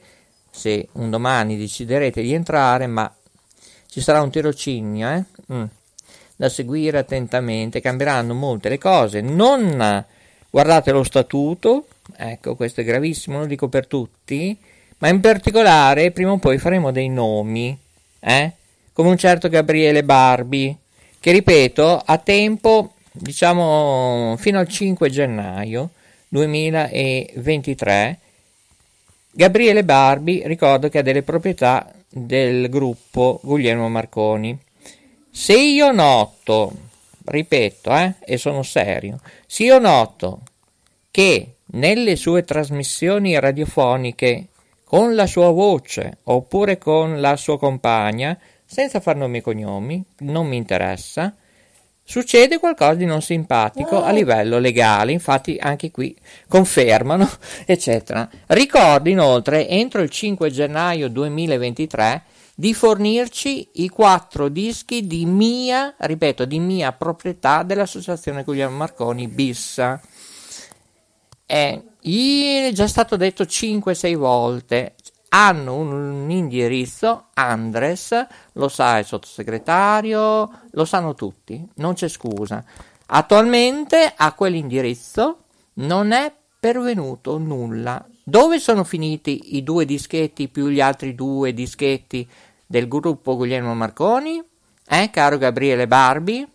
[0.51, 3.11] se un domani deciderete di entrare, ma
[3.87, 5.23] ci sarà un tirocinio eh?
[5.53, 5.63] mm.
[6.35, 9.21] da seguire attentamente, cambieranno molte le cose.
[9.21, 10.05] Non
[10.51, 14.55] guardate lo statuto, ecco questo è gravissimo, lo dico per tutti,
[14.99, 17.75] ma in particolare prima o poi faremo dei nomi,
[18.19, 18.51] eh?
[18.93, 20.77] come un certo Gabriele Barbi,
[21.19, 25.89] che ripeto a tempo diciamo fino al 5 gennaio
[26.29, 28.19] 2023
[29.31, 34.57] Gabriele Barbi ricordo che ha delle proprietà del gruppo Guglielmo Marconi
[35.29, 36.89] se io noto
[37.31, 39.19] ripeto eh, e sono serio.
[39.47, 40.41] Se io noto
[41.09, 44.49] che nelle sue trasmissioni radiofoniche
[44.83, 50.47] con la sua voce oppure con la sua compagna senza far nomi e cognomi, non
[50.47, 51.35] mi interessa,
[52.03, 56.15] succede qualcosa di non simpatico a livello legale, infatti anche qui
[56.47, 57.29] confermano,
[57.65, 58.29] eccetera.
[58.47, 62.23] Ricordo inoltre, entro il 5 gennaio 2023,
[62.55, 69.81] di fornirci i quattro dischi di mia, ripeto, di mia proprietà dell'associazione Guglielmo Marconi BIS.
[71.45, 74.93] È già stato detto 5-6 volte,
[75.33, 82.63] hanno un indirizzo, Andres, lo sa il sottosegretario, lo sanno tutti, non c'è scusa.
[83.07, 85.43] Attualmente a quell'indirizzo
[85.75, 88.05] non è pervenuto nulla.
[88.23, 92.27] Dove sono finiti i due dischetti più gli altri due dischetti
[92.65, 94.43] del gruppo Guglielmo Marconi?
[94.85, 96.45] Eh, caro Gabriele Barbi?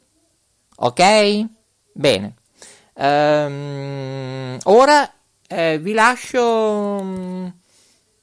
[0.76, 1.46] Ok?
[1.92, 2.34] Bene.
[2.92, 5.10] Um, ora
[5.48, 7.54] eh, vi lascio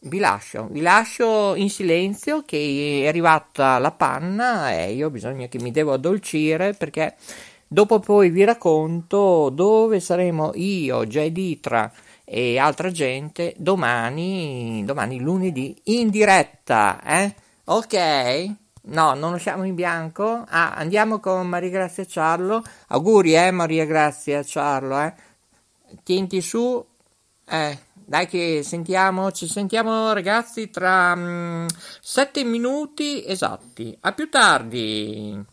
[0.04, 5.60] vi lascio, vi lascio in silenzio che è arrivata la panna e io bisogna che
[5.60, 7.16] mi devo addolcire perché
[7.68, 11.91] dopo poi vi racconto dove saremo io, Jay Ditra
[12.26, 17.36] e altra gente domani, domani lunedì in diretta, eh?
[17.66, 18.56] Ok?
[18.86, 20.43] No, non lasciamo in bianco.
[20.49, 22.62] Ah, andiamo con Maria Grazia Ciarlo.
[22.88, 25.14] Auguri, eh, Maria Grazia Ciarlo, eh.
[26.04, 26.86] Tienti su,
[27.47, 27.82] eh.
[28.06, 31.66] Dai che sentiamo, ci sentiamo ragazzi tra um,
[32.01, 33.97] sette minuti esatti.
[34.01, 35.53] A più tardi.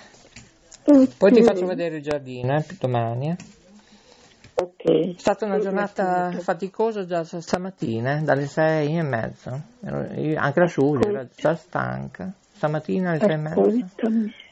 [0.83, 3.29] Poi ti faccio vedere il giardino, eh, domani.
[3.29, 3.35] eh.
[4.53, 9.01] È stata una giornata faticosa già stamattina, eh, dalle sei e
[10.17, 12.31] io- Anche la Giulia era già stanca.
[12.51, 13.61] Stamattina alle sei e mezza.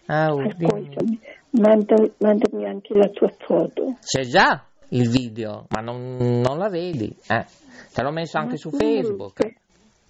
[0.08, 0.66] Ah, oh, dimmi.
[0.66, 1.20] ascoltami,
[1.52, 3.98] Manda- mandami anche la tua foto.
[4.02, 7.16] C'è già il video, ma non, non la vedi.
[7.28, 7.46] Eh.
[7.94, 9.42] Te l'ho messo anche su Facebook.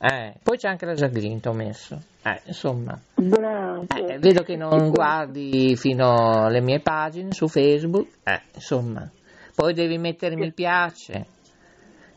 [0.02, 0.94] Eh, poi c'è anche la
[1.50, 2.02] ho messo.
[2.24, 3.86] Eh, insomma, Bravo.
[3.90, 8.08] eh, vedo che non guardi fino alle mie pagine su Facebook.
[8.24, 9.10] Eh, insomma,
[9.56, 11.26] poi devi mettere mi piace.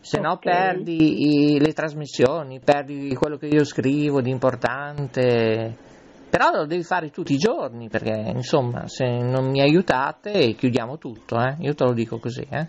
[0.01, 0.41] Se no Ok.
[0.45, 5.76] perdi i- le trasmissioni, perdi quello che io scrivo di importante.
[6.30, 11.37] Però lo devi fare tutti i giorni, perché insomma, se non mi aiutate chiudiamo tutto,
[11.39, 11.57] eh?
[11.59, 12.68] Io te lo dico così, eh?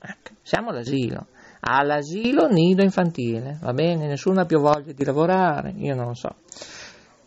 [0.00, 1.26] Ecco, siamo all'asilo.
[1.60, 4.06] All'asilo nido infantile, va bene?
[4.06, 6.34] Nessuno ha più voglia di lavorare, io non lo so.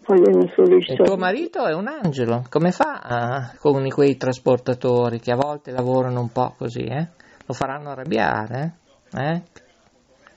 [0.07, 5.71] Il tuo marito è un angelo, come fa ah, con quei trasportatori che a volte
[5.71, 7.07] lavorano un po' così, eh?
[7.45, 8.75] Lo faranno arrabbiare,
[9.13, 9.33] eh?
[9.33, 9.41] Eh?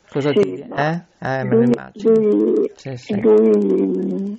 [0.09, 0.61] Cosa Sì, ti...
[0.61, 1.03] Eh?
[1.19, 2.69] Eh, me lo immagino.
[2.75, 3.21] Sì, sì.
[3.21, 4.39] lui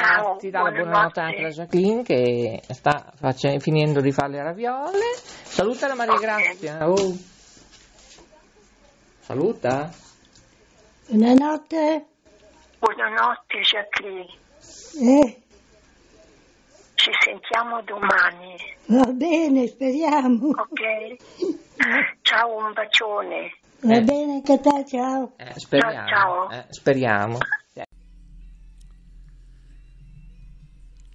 [0.00, 4.42] Ciao, ti dà la buonanotte anche la Jacqueline che sta face- finendo di fare le
[4.42, 4.98] raviole.
[5.42, 6.88] Saluta la Maria Grazia.
[6.88, 7.14] Oh.
[9.20, 9.90] Saluta.
[11.08, 12.06] Buonanotte.
[12.78, 14.26] Buonanotte Jacqueline,
[15.02, 15.42] Eh,
[16.94, 18.54] ci sentiamo domani,
[18.86, 20.48] va bene, speriamo.
[20.48, 21.16] ok?
[22.22, 23.54] Ciao, un bacione.
[23.82, 24.00] Va Eh.
[24.02, 25.32] bene anche a te, ciao.
[25.36, 26.08] Eh, speriamo.
[26.08, 26.50] Ciao.
[26.50, 27.38] eh, speriamo.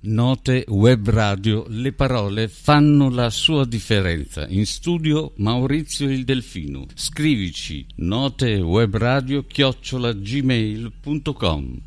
[0.08, 4.47] Note web radio, le parole fanno la sua differenza.
[4.47, 6.86] In studio Maurizio il Delfino.
[6.93, 11.82] Scrivici notewebradio chiocciolagmail.com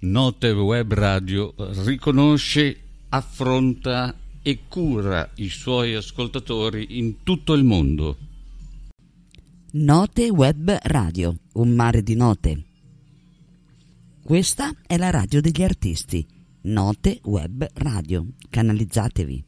[0.00, 1.54] Note web radio
[1.84, 2.80] riconosce,
[3.10, 8.16] affronta e cura i suoi ascoltatori in tutto il mondo.
[9.72, 12.64] Note Web Radio, un mare di note.
[14.24, 16.26] Questa è la radio degli artisti.
[16.62, 18.26] Note Web Radio.
[18.48, 19.44] Canalizzatevi.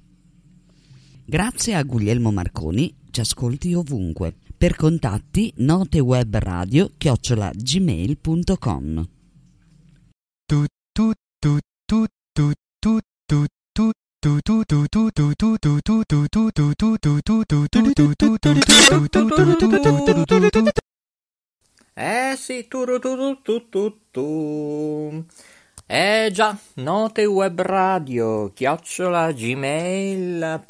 [1.24, 4.36] Grazie a Guglielmo Marconi, ci ascolti ovunque.
[4.54, 7.52] Per contatti notewebradio chiocciola
[21.98, 25.24] Eh sì, tu tu tu tu tu tu.
[25.86, 30.66] Eh già, note web radio, chiocciola gmail.com.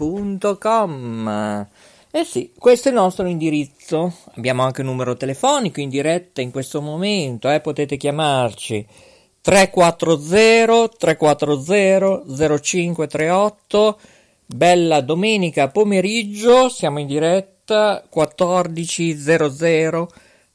[2.13, 4.15] Eh sì, questo è il nostro indirizzo.
[4.37, 8.87] Abbiamo anche un numero telefonico in diretta in questo momento, eh, potete chiamarci
[9.41, 12.23] 340 340
[12.63, 13.99] 0538.
[14.47, 20.07] Bella domenica pomeriggio, siamo in diretta 14.00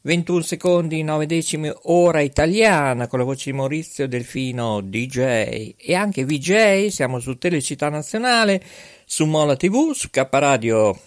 [0.03, 6.25] 21 secondi 9 decimi ora italiana con la voce di Maurizio Delfino DJ e anche
[6.25, 8.63] VJ, siamo su Telecittà Nazionale,
[9.05, 10.99] su Mola TV, su K Radio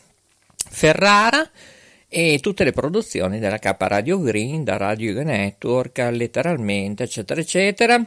[0.70, 1.50] Ferrara
[2.08, 8.00] e tutte le produzioni della K Radio Green, da Radio Network, letteralmente, eccetera, eccetera,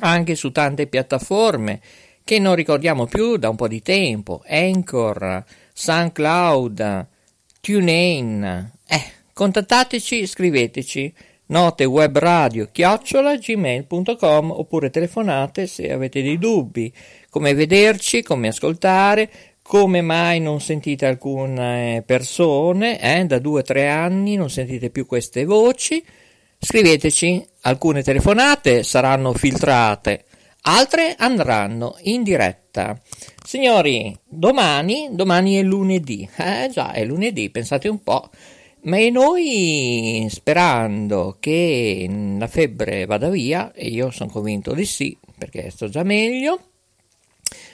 [0.00, 1.80] anche su tante piattaforme
[2.22, 5.42] che non ricordiamo più da un po' di tempo, Anchor,
[5.72, 7.06] SoundCloud,
[7.62, 11.12] TuneIn, eh, contattateci, scriveteci.
[11.46, 16.92] Notewebradio chiocciola gmail.com oppure telefonate se avete dei dubbi,
[17.28, 19.28] come vederci, come ascoltare,
[19.60, 25.06] come mai non sentite alcune persone, eh, da due o tre anni non sentite più
[25.06, 26.02] queste voci,
[26.58, 30.24] scriveteci, alcune telefonate saranno filtrate,
[30.62, 32.96] altre andranno in diretta.
[33.44, 36.70] Signori, domani, domani è lunedì, eh?
[36.72, 38.30] Già, è lunedì, pensate un po'.
[38.84, 45.16] Ma e noi sperando che la febbre vada via, e io sono convinto di sì,
[45.38, 46.58] perché sto già meglio,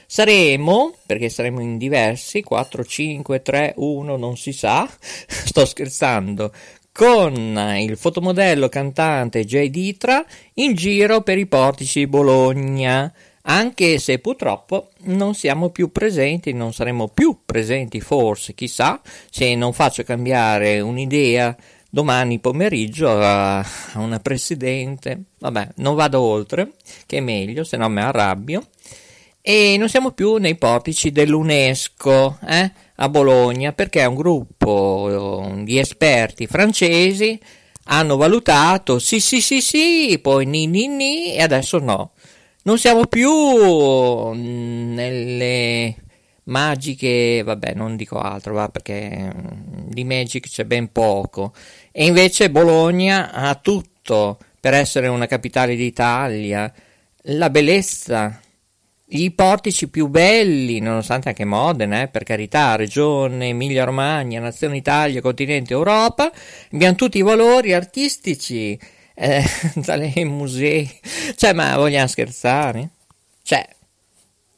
[0.06, 6.52] saremo, perché saremo in diversi, 4, 5, 3, 1, non si sa, sto scherzando,
[6.92, 10.22] con il fotomodello cantante Jay Ditra
[10.54, 13.10] in giro per i portici di Bologna,
[13.50, 19.72] anche se purtroppo non siamo più presenti, non saremo più presenti forse, chissà, se non
[19.72, 21.56] faccio cambiare un'idea
[21.88, 26.72] domani pomeriggio a una presidente, vabbè, non vado oltre,
[27.06, 28.66] che è meglio, se no mi arrabbio,
[29.40, 35.78] e non siamo più nei portici dell'UNESCO, eh, a Bologna, perché un gruppo eh, di
[35.78, 37.40] esperti francesi
[37.90, 42.12] hanno valutato sì sì sì sì, poi ni ni ni e adesso no.
[42.62, 45.96] Non siamo più mm, nelle
[46.44, 51.52] magiche, vabbè, non dico altro, va, perché mm, di Magic c'è ben poco.
[51.92, 56.72] E invece Bologna ha tutto per essere una capitale d'Italia,
[57.22, 58.40] la bellezza,
[59.10, 65.20] i portici più belli, nonostante anche Modena, eh, per carità, regione Emilia Romagna, nazione Italia,
[65.20, 66.30] continente Europa,
[66.72, 68.78] abbiamo tutti i valori artistici,
[69.18, 69.42] eh,
[69.74, 70.88] dalle musei,
[71.36, 72.90] cioè, ma vogliamo scherzare?
[73.42, 73.66] Cioè,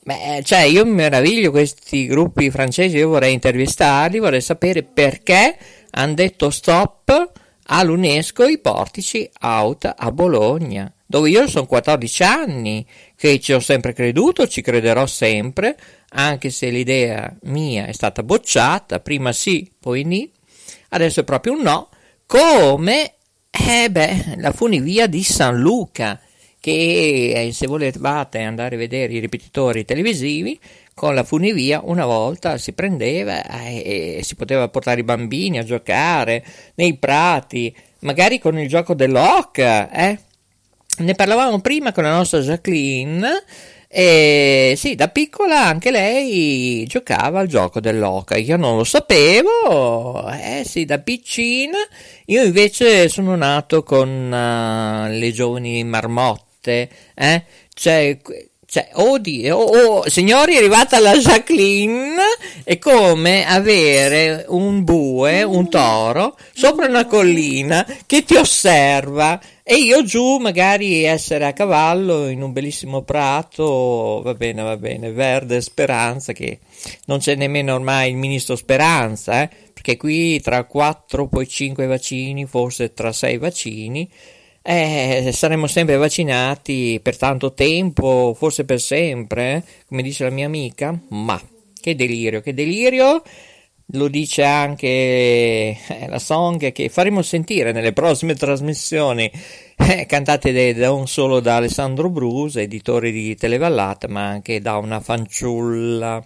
[0.02, 5.56] Beh, cioè, io mi meraviglio questi gruppi francesi, io vorrei intervistarli, vorrei sapere perché
[5.90, 7.32] hanno detto stop
[7.66, 13.92] all'UNESCO i portici out a Bologna, dove io sono 14 anni che ci ho sempre
[13.92, 15.76] creduto, ci crederò sempre,
[16.10, 20.30] anche se l'idea mia è stata bocciata, prima sì, poi ni,
[20.90, 21.90] adesso è proprio un no,
[22.26, 23.16] come
[23.50, 26.20] eh beh, la funivia di San Luca,
[26.60, 30.58] che eh, se volevate andare a vedere i ripetitori televisivi,
[30.94, 35.64] con la funivia una volta si prendeva e, e si poteva portare i bambini a
[35.64, 36.44] giocare
[36.74, 40.18] nei prati, magari con il gioco dell'oca, eh?
[40.98, 43.26] Ne parlavamo prima con la nostra Jacqueline
[43.92, 48.36] e sì, da piccola anche lei giocava al gioco dell'oca.
[48.36, 51.76] Io non lo sapevo, eh sì, da piccina.
[52.26, 57.44] Io invece sono nato con uh, le giovani marmotte, eh?
[57.74, 58.16] Cioè,
[58.70, 62.14] cioè, oddio, oh, signori, è arrivata la Jacqueline,
[62.62, 70.04] è come avere un bue, un toro, sopra una collina che ti osserva e io
[70.04, 76.32] giù magari essere a cavallo in un bellissimo prato, va bene, va bene, verde speranza,
[76.32, 76.60] che
[77.06, 79.50] non c'è nemmeno ormai il ministro Speranza, eh?
[79.72, 84.08] perché qui tra 4 poi 5 vaccini, forse tra 6 vaccini,
[84.70, 90.96] eh, saremo sempre vaccinati per tanto tempo, forse per sempre, come dice la mia amica,
[91.08, 91.40] ma
[91.80, 93.20] che delirio, che delirio,
[93.94, 99.28] lo dice anche eh, la song che faremo sentire nelle prossime trasmissioni,
[99.76, 105.00] eh, cantate de, un solo da Alessandro Brusa, editore di Televallata, ma anche da una
[105.00, 106.24] fanciulla.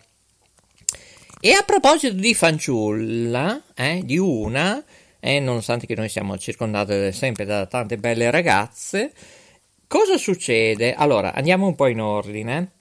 [1.40, 4.84] E a proposito di fanciulla, eh, di una,
[5.26, 9.10] e nonostante che noi siamo circondati sempre da tante belle ragazze,
[9.86, 10.92] cosa succede?
[10.92, 12.72] Allora, andiamo un po' in ordine.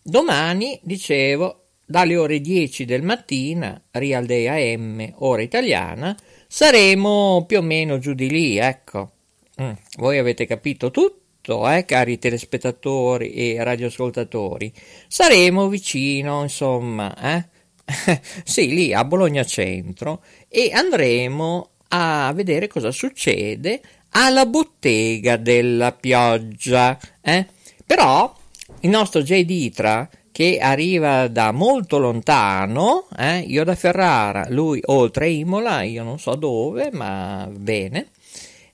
[0.00, 6.16] Domani, dicevo, dalle ore 10 del mattino, Real Day AM, ora italiana,
[6.46, 9.10] saremo più o meno giù di lì, ecco.
[9.60, 14.72] Mm, voi avete capito tutto, eh, cari telespettatori e radioascoltatori.
[15.08, 17.48] Saremo vicino, insomma, eh?
[18.44, 23.80] sì, lì a Bologna Centro e andremo a vedere cosa succede
[24.10, 26.98] alla bottega della pioggia.
[27.20, 27.46] Eh?
[27.86, 28.34] Però
[28.80, 29.44] il nostro J.
[29.44, 33.40] Ditra, che arriva da molto lontano, eh?
[33.40, 38.08] io da Ferrara, lui oltre Imola, io non so dove, ma bene,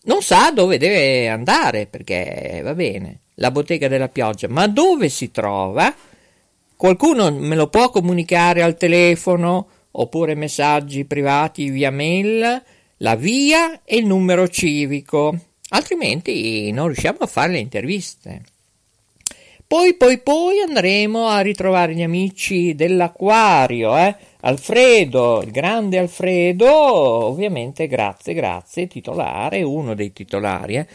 [0.04, 5.30] non sa dove deve andare perché va bene, la bottega della pioggia, ma dove si
[5.30, 5.92] trova?
[6.76, 12.62] Qualcuno me lo può comunicare al telefono oppure messaggi privati via mail?
[12.98, 15.38] La via e il numero civico,
[15.70, 18.42] altrimenti non riusciamo a fare le interviste.
[19.66, 24.14] Poi, poi, poi andremo a ritrovare gli amici dell'acquario, eh?
[24.42, 30.86] Alfredo, il grande Alfredo, ovviamente grazie, grazie, titolare, uno dei titolari, eh?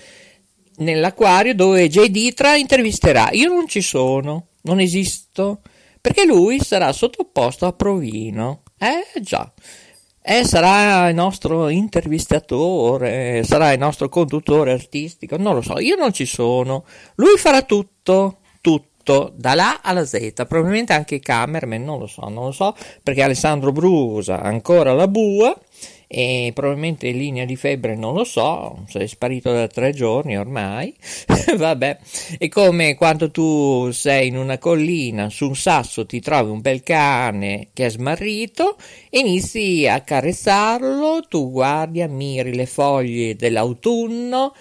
[0.78, 2.06] nell'acquario dove J.
[2.08, 3.30] Ditra intervisterà.
[3.32, 5.62] Io non ci sono, non esisto,
[6.00, 8.64] perché lui sarà sottoposto a provino.
[8.78, 9.52] Eh già.
[10.24, 16.14] Eh, sarà il nostro intervistatore, sarà il nostro conduttore artistico, non lo so, io non
[16.14, 16.86] ci sono.
[17.16, 22.46] Lui farà tutto, tutto, dalla alla Z, probabilmente anche i cameraman, non lo so, non
[22.46, 25.58] lo so, perché Alessandro Brusa ancora la bua
[26.14, 30.94] e probabilmente in linea di febbre non lo so, sei sparito da tre giorni ormai,
[31.56, 32.00] vabbè,
[32.38, 36.84] è come quando tu sei in una collina, su un sasso ti trovi un bel
[36.84, 38.76] cane che è smarrito,
[39.12, 44.54] inizi a carezzarlo, tu guardi, ammiri le foglie dell'autunno,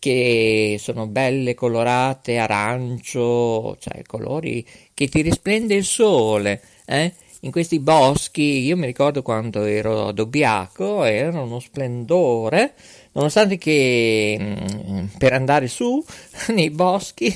[0.00, 7.12] che sono belle colorate arancio, cioè colori che ti risplende il sole, eh?
[7.40, 12.74] In questi boschi, io mi ricordo quando ero ad Obiaco, era uno splendore,
[13.12, 16.04] nonostante che mm, per andare su
[16.48, 17.34] nei boschi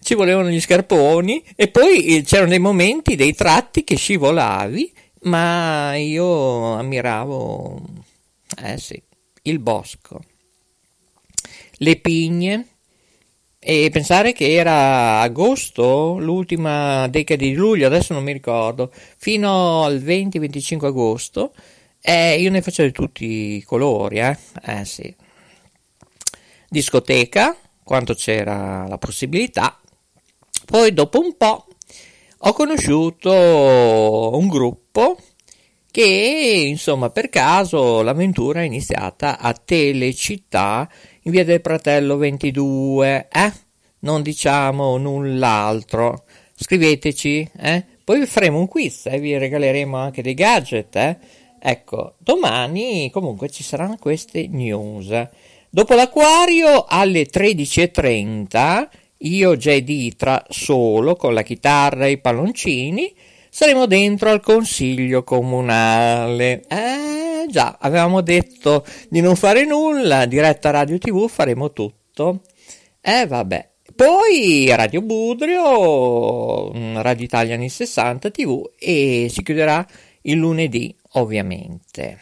[0.00, 4.92] ci volevano gli scarponi e poi eh, c'erano dei momenti, dei tratti che scivolavi,
[5.22, 7.82] ma io ammiravo,
[8.62, 9.00] eh sì,
[9.42, 10.20] il bosco,
[11.72, 12.66] le pigne,
[13.62, 19.98] e pensare che era agosto, l'ultima decade di luglio, adesso non mi ricordo, fino al
[19.98, 21.52] 20-25 agosto,
[22.00, 23.24] eh, io ne facevo di tutti
[23.56, 25.14] i colori, eh, eh sì.
[26.70, 27.54] Discoteca,
[27.84, 29.78] quanto c'era la possibilità.
[30.64, 31.66] Poi dopo un po'
[32.38, 35.18] ho conosciuto un gruppo
[35.90, 40.88] che, insomma, per caso l'avventura è iniziata a Telecittà
[41.30, 43.52] via del Pratello 22, eh?
[44.00, 46.24] Non diciamo null'altro.
[46.54, 47.84] Scriveteci, eh?
[48.04, 51.16] Poi faremo un quiz e vi regaleremo anche dei gadget, eh?
[51.58, 55.28] Ecco, domani comunque ci saranno queste news.
[55.70, 63.14] Dopo l'acquario alle 13.30 io, Jay Ditra, solo con la chitarra e i palloncini,
[63.50, 66.62] saremo dentro al consiglio comunale.
[66.68, 72.42] Eh già, avevamo detto di non fare nulla, diretta radio tv faremo tutto.
[73.00, 73.68] Eh vabbè.
[73.94, 79.86] Poi Radio Budrio, mm, Radio Italia anni 60 TV e si chiuderà
[80.22, 82.18] il lunedì, ovviamente.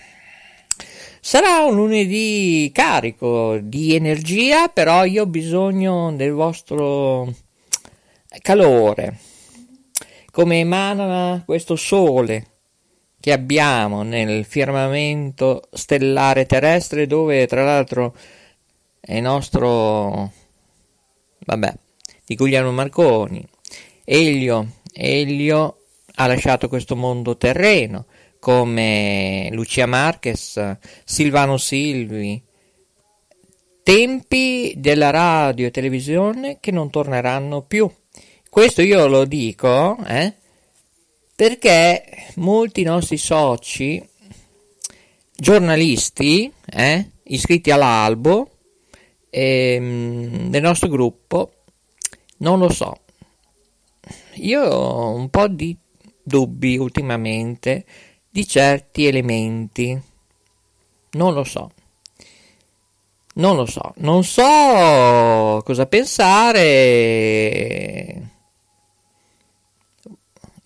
[1.20, 7.32] Sarà un lunedì carico di energia, però io ho bisogno del vostro
[8.42, 9.18] calore.
[10.30, 12.46] Come emana questo sole
[13.20, 18.14] che abbiamo nel firmamento stellare terrestre, dove tra l'altro
[19.00, 20.32] è nostro,
[21.40, 21.74] vabbè,
[22.26, 23.44] di Guglielmo Marconi,
[24.04, 25.82] Elio, Elio
[26.16, 28.06] ha lasciato questo mondo terreno
[28.38, 32.40] come Lucia Marquez, Silvano Silvi,
[33.82, 37.90] tempi della radio e televisione che non torneranno più.
[38.50, 40.34] Questo io lo dico eh,
[41.36, 44.02] perché molti nostri soci,
[45.36, 48.50] giornalisti, eh, iscritti all'albo
[49.30, 51.52] ehm, del nostro gruppo,
[52.38, 53.00] non lo so.
[54.36, 55.76] Io ho un po' di
[56.22, 57.84] dubbi ultimamente
[58.30, 60.00] di certi elementi.
[61.10, 61.70] Non lo so.
[63.34, 66.66] Non lo so, non so cosa pensare.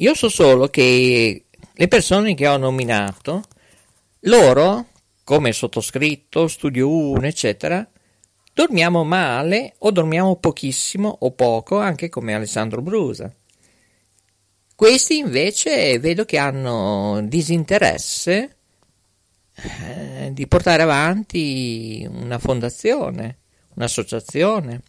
[0.03, 3.45] Io so solo che le persone che ho nominato,
[4.23, 4.89] loro,
[5.23, 7.89] come sottoscritto, Studio 1, eccetera,
[8.53, 13.33] dormiamo male o dormiamo pochissimo o poco, anche come Alessandro Brusa.
[14.75, 18.57] Questi invece vedo che hanno disinteresse
[19.55, 23.39] eh, di portare avanti una fondazione,
[23.77, 24.83] un'associazione,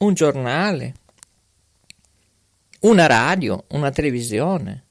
[0.00, 0.94] un giornale,
[2.80, 4.84] una radio, una televisione.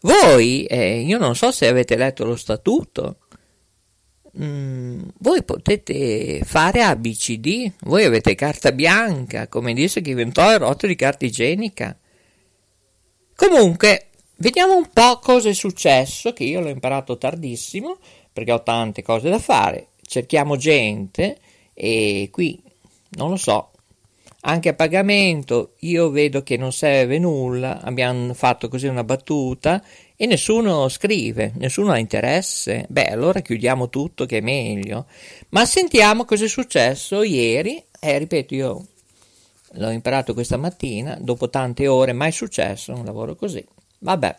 [0.00, 3.18] Voi, eh, io non so se avete letto lo statuto,
[4.40, 10.86] Mm, voi potete fare ABCD, voi avete carta bianca, come disse chi inventò il rotto
[10.86, 11.94] di carta igienica.
[13.36, 17.98] Comunque, vediamo un po' cosa è successo, che io l'ho imparato tardissimo,
[18.32, 19.88] perché ho tante cose da fare.
[20.00, 21.38] Cerchiamo gente
[21.74, 22.60] e qui,
[23.10, 23.70] non lo so,
[24.44, 29.82] anche a pagamento io vedo che non serve nulla, abbiamo fatto così una battuta
[30.16, 32.86] e nessuno scrive, nessuno ha interesse.
[32.88, 35.06] Beh, allora chiudiamo tutto che è meglio.
[35.50, 37.82] Ma sentiamo cosa è successo ieri.
[38.00, 38.86] Eh, ripeto, io
[39.74, 43.64] l'ho imparato questa mattina, dopo tante ore, mai successo un lavoro così.
[43.98, 44.36] Vabbè.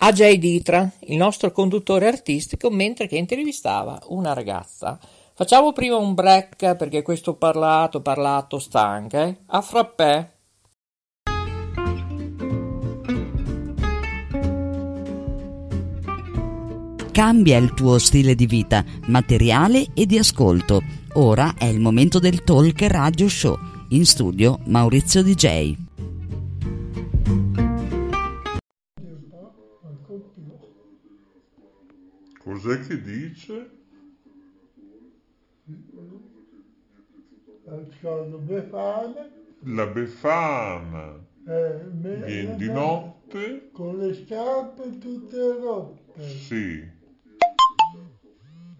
[0.00, 4.98] Ajay Ditra, il nostro conduttore artistico, mentre che intervistava una ragazza
[5.38, 9.24] Facciamo prima un break perché questo parlato, parlato stanca.
[9.24, 9.38] Eh?
[9.46, 10.32] A frappè.
[17.12, 20.82] Cambia il tuo stile di vita, materiale e di ascolto.
[21.12, 23.56] Ora è il momento del Talk Radio Show.
[23.90, 25.76] In studio Maurizio DJ.
[32.42, 33.77] Cos'è che dice?
[37.68, 39.28] Ascolto Befana.
[39.64, 41.26] La Befana.
[41.46, 43.70] Eh, Viene di notte.
[43.72, 46.22] Con le scarpe tutte rotte.
[46.22, 46.96] Sì.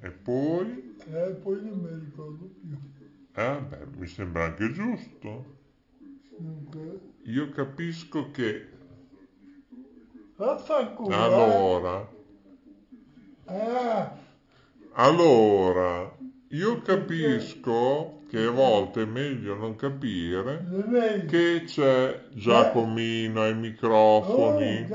[0.01, 0.97] E poi?
[1.11, 2.77] E eh, poi non mi ricordo più.
[3.35, 5.57] Eh, beh, mi sembra anche giusto.
[6.33, 7.01] Okay.
[7.25, 8.69] Io capisco che...
[10.37, 11.15] Vaffanculo.
[11.15, 12.11] Allora.
[13.47, 14.17] Ah.
[14.93, 16.17] Allora,
[16.49, 20.67] io capisco che a volte è meglio non capire
[21.27, 24.85] che c'è Giacomino ai microfoni.
[24.85, 24.89] Oh,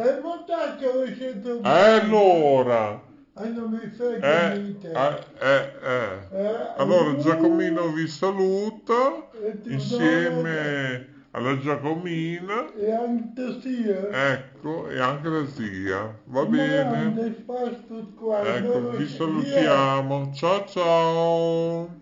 [1.64, 3.02] e allora,
[4.22, 4.52] Eh,
[4.94, 6.20] eh, eh, eh.
[6.32, 9.28] Eh, Allora Giacomino vi saluta
[9.68, 14.32] insieme alla Giacomina, E anche sia.
[14.34, 16.20] ecco, e anche la zia.
[16.26, 17.02] Va bene?
[18.40, 20.32] Ecco, vi salutiamo.
[20.34, 22.02] Ciao ciao.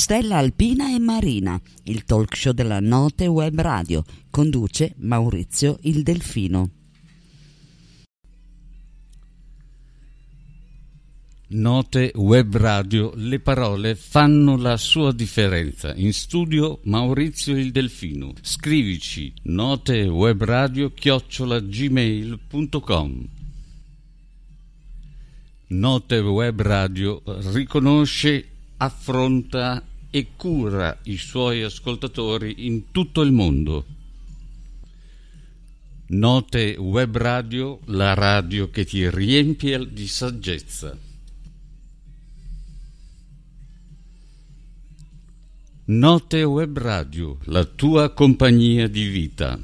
[0.00, 6.70] Stella Alpina e Marina, il talk show della Note Web Radio, conduce Maurizio il Delfino.
[11.48, 15.94] Note Web Radio, le parole fanno la sua differenza.
[15.94, 18.32] In studio Maurizio il Delfino.
[18.40, 20.94] Scrivici notewebradio
[21.68, 23.28] gmail.com
[25.66, 27.22] Note Web Radio
[27.52, 28.48] riconosce,
[28.78, 33.86] affronta e cura i suoi ascoltatori in tutto il mondo.
[36.08, 40.98] Note Web Radio, la radio che ti riempie di saggezza.
[45.84, 49.58] Note Web Radio, la tua compagnia di vita.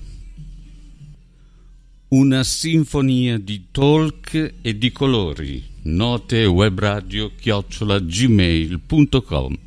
[2.09, 5.65] Una sinfonia di talk e di colori.
[5.83, 9.66] Note Web Radio chiocciola gmail.com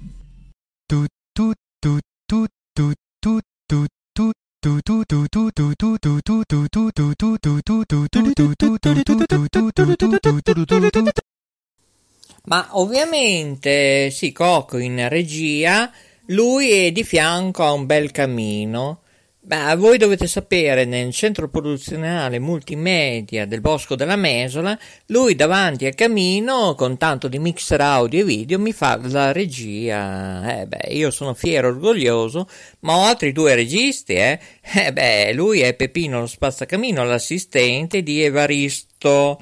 [12.45, 15.91] Ma ovviamente, sì, Coco in regia,
[16.27, 19.01] lui è di fianco a un bel camino.
[19.49, 24.77] Beh, voi dovete sapere, nel centro produzionale multimedia del Bosco della Mesola,
[25.07, 30.59] lui davanti al camino, con tanto di mixer audio e video, mi fa la regia.
[30.59, 32.47] Eh beh, io sono fiero e orgoglioso,
[32.81, 34.39] ma ho altri due registi, eh.
[34.61, 39.41] Eh beh, lui è Peppino lo spazzacamino, l'assistente di Evaristo.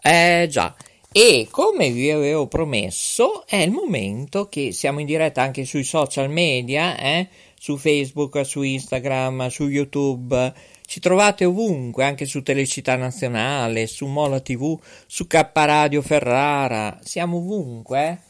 [0.00, 0.72] Eh già.
[1.10, 6.30] E come vi avevo promesso, è il momento che siamo in diretta anche sui social
[6.30, 7.26] media, eh?
[7.58, 10.52] Su Facebook, su Instagram, su YouTube.
[10.86, 16.98] Ci trovate ovunque, anche su Telecittà Nazionale, su Mola TV, su K Radio Ferrara.
[17.02, 18.22] Siamo ovunque.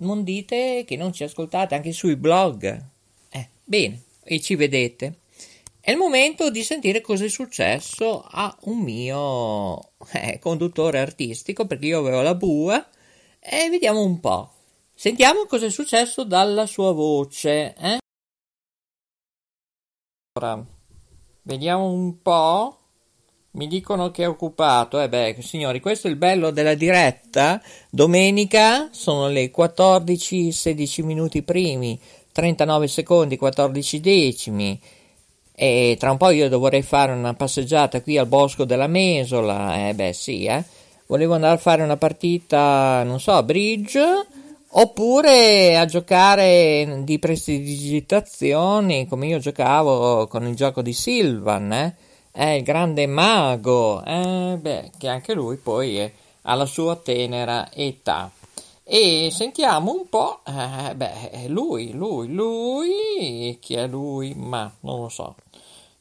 [0.00, 2.84] Non dite che non ci ascoltate anche sui blog.
[3.30, 5.18] Eh, bene, e ci vedete.
[5.80, 11.86] È il momento di sentire cosa è successo a un mio eh, conduttore artistico, perché
[11.86, 12.88] io avevo la bua,
[13.40, 14.52] e vediamo un po'.
[14.94, 17.74] Sentiamo cosa è successo dalla sua voce.
[17.74, 17.98] Eh?
[20.38, 20.64] Ora,
[21.42, 22.76] vediamo un po'.
[23.52, 25.00] Mi dicono che è occupato.
[25.00, 27.60] Eh beh, signori, questo è il bello della diretta.
[27.90, 31.98] Domenica sono le 14, 16 minuti primi,
[32.30, 34.80] 39 secondi, 14 decimi.
[35.56, 39.88] E tra un po' io dovrei fare una passeggiata qui al bosco della Mesola.
[39.88, 40.62] Eh beh, sì, eh.
[41.08, 44.26] Volevo andare a fare una partita, non so, a bridge
[44.70, 51.96] oppure a giocare di prestidigitazioni come io giocavo con il gioco di Silvan, eh.
[52.30, 56.12] È il grande mago, eh, beh, che anche lui poi è
[56.42, 58.30] alla sua tenera età.
[58.84, 64.34] E sentiamo un po', eh, beh, lui, lui, lui, chi è lui?
[64.36, 65.34] Ma non lo so.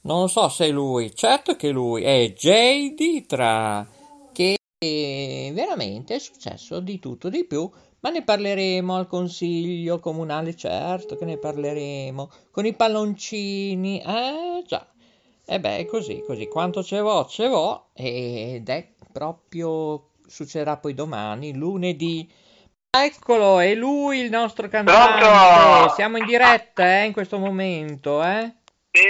[0.04, 3.86] Non lo so se è lui, certo che lui è Jay Ditra,
[4.32, 4.58] che
[5.54, 11.26] veramente è successo di tutto di più, ma ne parleremo al consiglio comunale, certo che
[11.26, 14.86] ne parleremo, con i palloncini, eh già.
[15.46, 21.56] E beh, così, così, quanto ce vo, ce vo, ed è proprio, succederà poi domani,
[21.56, 22.30] lunedì.
[22.90, 25.26] Eccolo, è lui il nostro cantante.
[25.26, 25.94] Pronto?
[25.96, 28.54] Siamo in diretta, eh, in questo momento, eh?
[28.92, 29.02] Sì?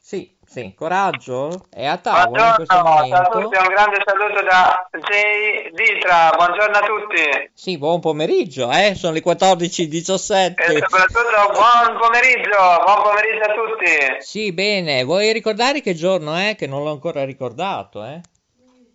[0.00, 1.64] Sì, sì, coraggio.
[1.70, 3.30] È a tavola in questo a momento.
[3.30, 8.94] tutti, un grande saluto da Jay Ditra, buongiorno a tutti Sì, buon pomeriggio, eh?
[8.94, 10.54] Sono le 14.17.
[10.58, 14.16] e soprattutto buon pomeriggio, buon pomeriggio a tutti.
[14.18, 15.04] Sì, bene.
[15.04, 16.54] Vuoi ricordare che giorno è?
[16.54, 18.20] Che non l'ho ancora ricordato, eh?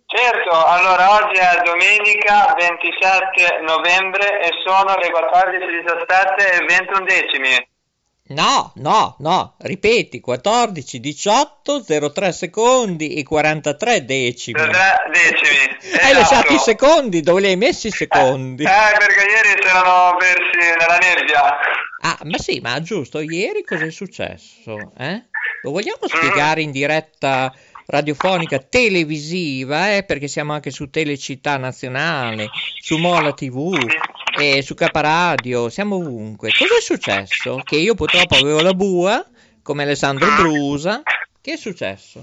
[0.06, 7.67] Certo, allora oggi è domenica 27 novembre e sono le 14.17 e 21 decimi.
[8.30, 14.60] No, no, no, ripeti, 14, 18, 03 secondi e 43 decimi.
[14.60, 14.70] 3
[15.10, 15.98] decimi.
[15.98, 16.18] Hai esatto.
[16.18, 18.64] lasciato i secondi, dove li hai messi i secondi?
[18.64, 21.56] Eh, perché ieri si erano persi nella nebbia.
[22.02, 24.92] Ah, ma sì, ma giusto, ieri cosa è successo?
[24.98, 25.22] Eh?
[25.62, 27.50] Lo vogliamo spiegare in diretta
[27.86, 30.02] radiofonica televisiva, eh?
[30.02, 33.74] perché siamo anche su Telecittà Nazionale, su Mola TV
[34.38, 36.50] e su Caparadio, siamo ovunque.
[36.56, 37.60] Cosa è successo?
[37.64, 39.24] Che io purtroppo avevo la bua,
[39.62, 41.02] come Alessandro Brusa.
[41.40, 42.22] Che è successo?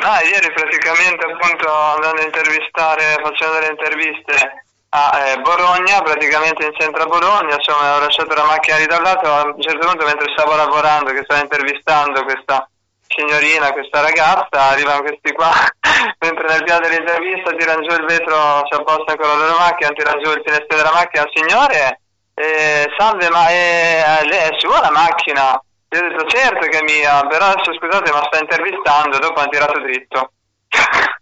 [0.00, 6.72] Ah, ieri praticamente appunto andando a intervistare, facendo delle interviste a eh, Bologna, praticamente in
[6.78, 10.06] centro a Bologna, insomma ho lasciato la macchina lì da lato, a un certo punto
[10.06, 12.68] mentre stavo lavorando, che stavo intervistando questa
[13.08, 15.50] signorina, questa ragazza, arrivano questi qua,
[16.20, 20.20] mentre nel piano dell'intervista tirano giù il vetro, si appostano con la loro macchina, tirano
[20.22, 22.00] giù il finestrino della macchina, signore,
[22.34, 25.60] eh, salve, ma è, lei è sua la macchina?
[25.90, 29.48] Io ho detto certo che è mia, però adesso scusate ma sta intervistando, dopo hanno
[29.48, 30.32] tirato dritto.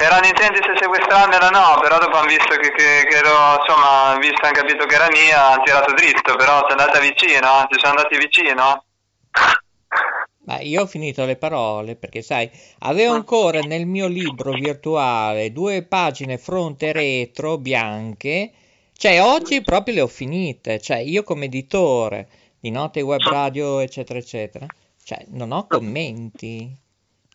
[0.00, 4.46] Erano intenti se sequestrarmela no, però dopo hanno visto che, che, che ero, insomma, visto,
[4.46, 8.16] hanno capito che era mia, hanno tirato dritto, però sono andata vicino, anzi sono andati
[8.16, 8.84] vicino.
[10.48, 15.82] Ma io ho finito le parole perché, sai, avevo ancora nel mio libro virtuale due
[15.82, 18.52] pagine fronte e retro bianche.
[18.96, 20.80] Cioè, oggi proprio le ho finite.
[20.80, 24.66] Cioè, io come editore di note web radio, eccetera, eccetera,
[25.04, 26.74] cioè, non ho commenti.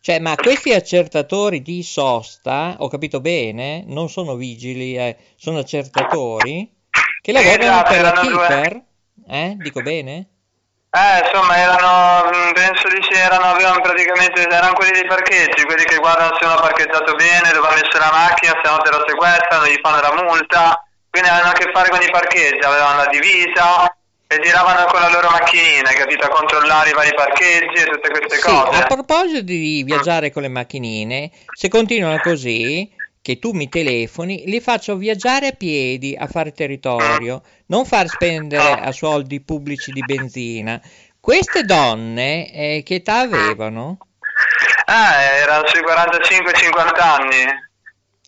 [0.00, 6.68] Cioè, ma questi accertatori di sosta, ho capito bene, non sono vigili, eh, sono accertatori
[7.22, 8.22] che lavorano esatto, per la due.
[8.22, 8.84] Keeper.
[9.28, 10.26] Eh, dico bene?
[10.94, 15.82] Eh, insomma, erano, mm, penso di sì, erano, avevano praticamente, erano quelli dei parcheggi, quelli
[15.82, 18.90] che guardano se uno ha parcheggiato bene, dove ha messo la macchina, se no te
[18.90, 22.96] la sequestrano, gli fanno la multa, quindi avevano a che fare con i parcheggi, avevano
[22.98, 23.90] la divisa
[24.28, 28.36] e giravano con la loro macchinina, capito, a controllare i vari parcheggi e tutte queste
[28.36, 28.78] Sì, cose.
[28.78, 32.88] a proposito di viaggiare con le macchinine, se continuano così,
[33.20, 38.72] che tu mi telefoni, li faccio viaggiare a piedi a fare territorio, non far spendere
[38.80, 40.80] a soldi pubblici di benzina.
[41.20, 43.98] Queste donne eh, che età avevano?
[44.86, 47.44] Eh, erano sui 45-50 anni,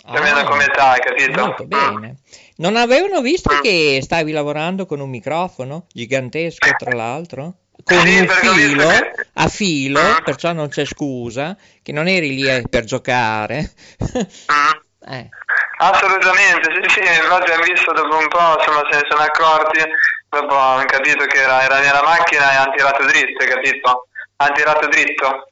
[0.04, 1.38] più o meno come età, hai capito?
[1.40, 2.16] Ah, Molto bene.
[2.56, 7.56] Non avevano visto che stavi lavorando con un microfono gigantesco, tra l'altro?
[7.84, 12.48] Con Sì, un filo, che- a filo, perciò non c'è scusa, che non eri lì
[12.48, 13.70] eh, per giocare.
[15.08, 15.28] Eh.
[15.78, 19.80] Assolutamente, sì, sì, infatti hanno visto dopo un po', insomma, se ne sono accorti,
[20.28, 24.08] dopo hanno capito che era, era nella macchina e hanno tirato dritto, capito?
[24.36, 25.48] Hanno tirato dritto.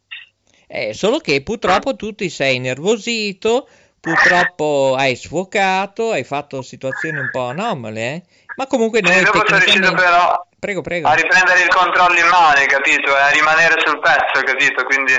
[0.66, 3.68] Eh, solo che purtroppo tu ti sei innervosito,
[4.00, 8.22] purtroppo hai sfocato, hai fatto situazioni un po' anomale, eh?
[8.54, 11.08] Ma comunque noi dopo sono riuscito però Prego, prego.
[11.08, 13.14] a riprendere il controllo in mano, capito?
[13.14, 14.82] E a rimanere sul pezzo, capito?
[14.84, 15.12] Quindi,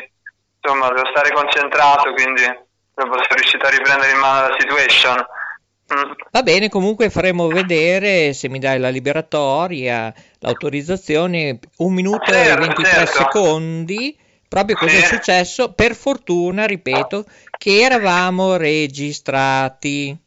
[0.59, 2.41] insomma, devo stare concentrato, quindi
[2.95, 5.15] dopo sono riuscito a riprendere in mano la situation.
[5.93, 6.11] Mm.
[6.31, 12.59] Va bene, comunque faremo vedere se mi dai la liberatoria, l'autorizzazione, un minuto e Certo,
[12.61, 13.11] 23 certo.
[13.17, 14.17] secondi,
[14.47, 15.05] proprio cosa è Sì.
[15.15, 15.73] successo.
[15.73, 17.25] Per fortuna, ripeto,
[17.57, 20.17] che eravamo registrati.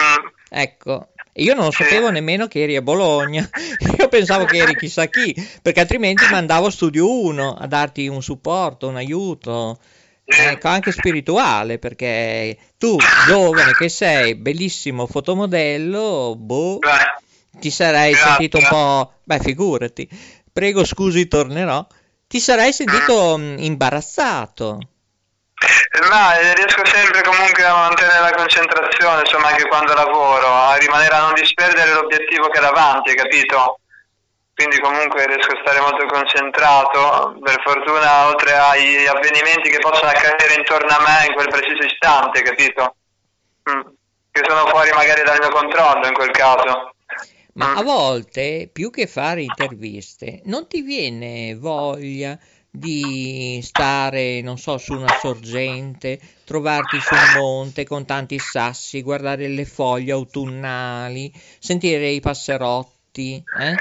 [0.00, 0.26] Mm.
[0.48, 3.46] Ecco, e io non sapevo nemmeno che eri a Bologna,
[3.98, 8.88] io pensavo che eri chissà chi, perché altrimenti mandavo Studio 1 a darti un supporto,
[8.88, 9.78] un aiuto,
[10.26, 12.96] ecco, anche spirituale, perché tu,
[13.26, 16.78] giovane che sei, bellissimo fotomodello, boh,
[17.58, 18.28] ti sarei grazie.
[18.28, 20.08] sentito un po', beh, figurati,
[20.52, 21.86] prego scusi, tornerò,
[22.26, 24.78] ti sarei sentito mh, imbarazzato.
[26.10, 31.20] Ma riesco sempre comunque a mantenere la concentrazione, insomma, anche quando lavoro, a rimanere a
[31.22, 33.80] non disperdere l'obiettivo che è davanti, capito?
[34.56, 40.54] Quindi comunque riesco a stare molto concentrato, per fortuna oltre agli avvenimenti che possono accadere
[40.56, 42.96] intorno a me in quel preciso istante, capito?
[43.68, 43.80] Mm.
[44.30, 46.94] Che sono fuori magari dal mio controllo in quel caso.
[47.52, 52.38] Ma a volte, più che fare interviste, non ti viene voglia
[52.70, 59.48] di stare, non so, su una sorgente, trovarti su un monte con tanti sassi, guardare
[59.48, 63.74] le foglie autunnali, sentire i passerotti, eh?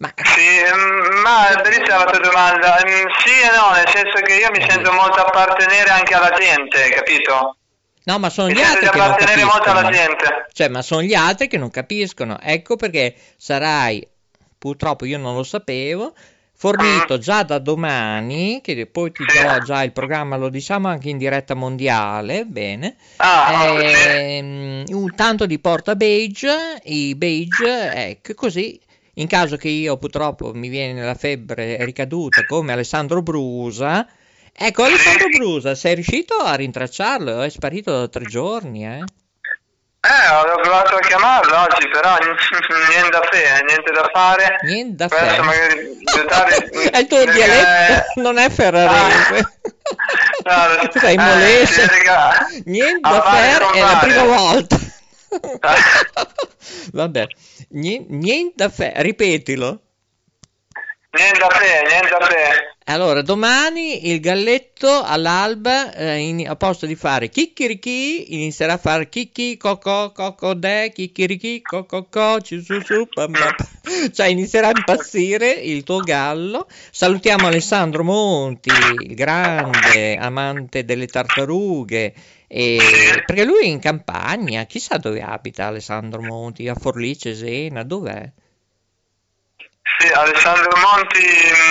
[0.00, 2.76] Ma Sì, mm, ma bellissima la tua domanda.
[2.86, 6.88] Mm, Sì e no, nel senso che io mi sento molto appartenere anche alla gente,
[6.88, 7.56] capito?
[8.04, 10.08] No, ma sono Mi gli altri che non appartenere molto alla capiscono.
[10.16, 10.46] gente.
[10.54, 12.38] Cioè, ma sono gli altri che non capiscono.
[12.40, 14.06] Ecco perché sarai,
[14.56, 16.14] purtroppo io non lo sapevo,
[16.56, 21.18] fornito già da domani, che poi ti darò già il programma, lo diciamo anche in
[21.18, 28.80] diretta mondiale, bene, Ah, ehm, un tanto di porta beige, i beige, ecco, così
[29.14, 34.06] in caso che io purtroppo mi viene la febbre ricaduta come Alessandro Brusa,
[34.52, 37.42] ecco Alessandro Brusa, sei riuscito a rintracciarlo?
[37.42, 39.04] È sparito da tre giorni, eh?
[40.02, 42.16] Eh, ho provato a chiamarlo oggi, però
[42.88, 44.56] niente da fare, niente da fare.
[44.62, 45.42] Niente da fare.
[45.42, 49.60] magari di aiutare- È il tuo perché- dialetto, non è ferrarese.
[50.44, 51.86] No, Tu sei eh, molese.
[52.64, 54.78] Niente A da fare è la prima volta.
[56.92, 57.26] Vabbè,
[57.70, 59.80] Nien- niente da fare, ripetilo.
[61.12, 62.74] Niente da fare, niente da fare.
[62.84, 69.08] Allora, domani il galletto all'alba, eh, in- a posto di fare chicchirichi, inizierà a fare
[69.08, 73.54] chicchi, cocò, cocodè, chicchirichi, cococò, ci su su, pam, pam.
[74.12, 76.66] cioè inizierà a impazzire il tuo gallo.
[76.90, 82.12] Salutiamo Alessandro Monti, il grande amante delle tartarughe,
[82.52, 88.28] e- perché lui è in campagna, chissà dove abita Alessandro Monti, a Forlì, Cesena, dov'è?
[89.98, 91.22] Sì, Alessandro Monti,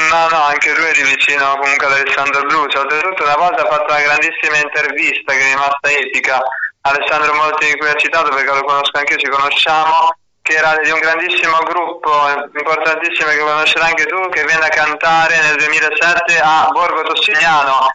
[0.10, 2.78] no, no, anche lui è di vicino comunque ad Alessandro Bruce.
[2.78, 6.40] Oltretutto una volta ha fatto una grandissima intervista che è rimasta epica.
[6.82, 10.78] Alessandro Monti di cui ha citato perché lo conosco anche io, ci conosciamo, che era
[10.82, 12.12] di un grandissimo gruppo
[12.56, 17.92] importantissimo che conoscerai anche tu, che venne a cantare nel 2007 a Borgo Tossignano.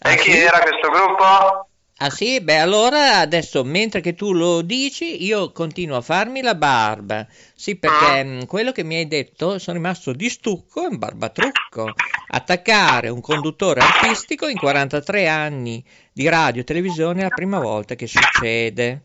[0.00, 0.38] E chi sì?
[0.38, 1.67] era questo gruppo?
[2.00, 2.40] Ah sì?
[2.40, 7.26] Beh, allora adesso mentre che tu lo dici, io continuo a farmi la barba.
[7.54, 11.92] Sì, perché mh, quello che mi hai detto sono rimasto di stucco in barbatrucco.
[12.30, 17.96] Attaccare un conduttore artistico in 43 anni di radio e televisione è la prima volta
[17.96, 19.02] che succede.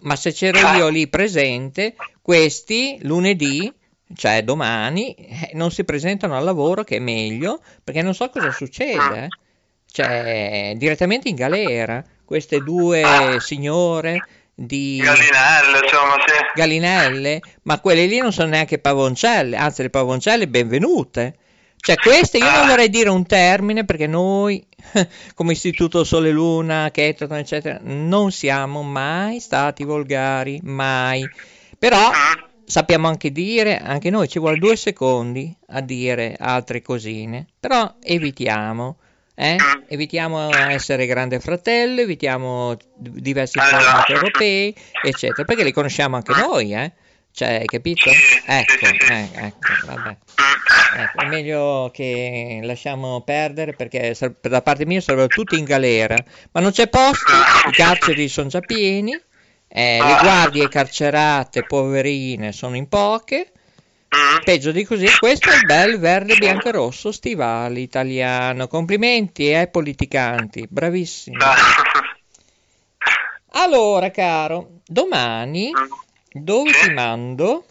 [0.00, 3.72] Ma se c'ero io lì presente, questi lunedì,
[4.14, 8.50] cioè domani, eh, non si presentano al lavoro, che è meglio, perché non so cosa
[8.50, 9.24] succede.
[9.24, 9.28] eh.
[9.90, 14.22] Cioè, direttamente in galera, queste due signore
[14.54, 16.34] di Gallinelle, insomma, sì.
[16.54, 21.36] gallinelle, ma quelle lì non sono neanche pavoncelle, anzi le pavoncelle benvenute.
[21.80, 24.66] Cioè queste io non vorrei dire un termine perché noi
[25.34, 31.24] come Istituto Sole Luna, Ketraton eccetera non siamo mai stati volgari, mai.
[31.78, 32.10] Però
[32.64, 38.96] sappiamo anche dire, anche noi ci vuole due secondi a dire altre cosine, però evitiamo.
[39.40, 39.56] Eh?
[39.86, 46.92] Evitiamo essere grande fratello, evitiamo diversi format europei, eccetera, perché li conosciamo anche noi, eh?
[47.30, 48.10] Cioè, hai capito?
[48.10, 50.16] Ecco, eh, ecco, vabbè.
[50.96, 56.16] Ecco, è meglio che lasciamo perdere perché per da parte mia sarebbero tutti in galera,
[56.50, 57.30] ma non c'è posto,
[57.68, 59.12] i carceri sono già pieni,
[59.68, 63.52] eh, le guardie carcerate poverine sono in poche.
[64.44, 68.66] Peggio di così, questo è il bel verde, bianco e rosso stivale italiano.
[68.66, 71.36] Complimenti ai politicanti, bravissimi.
[73.52, 75.70] Allora, caro, domani
[76.32, 77.64] dove ti mando?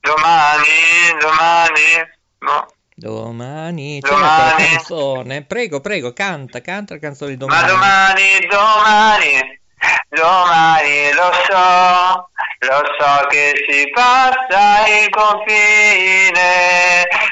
[0.00, 0.66] Domani,
[1.20, 1.80] domani,
[2.38, 2.66] no.
[2.94, 4.64] Domani c'è Domani.
[4.66, 5.42] canzone.
[5.44, 8.46] Prego, prego, canta, canta la canzone di Ma domani.
[8.46, 9.60] domani,
[10.08, 12.30] domani, lo so,
[12.60, 16.42] lo so che si passa il confine,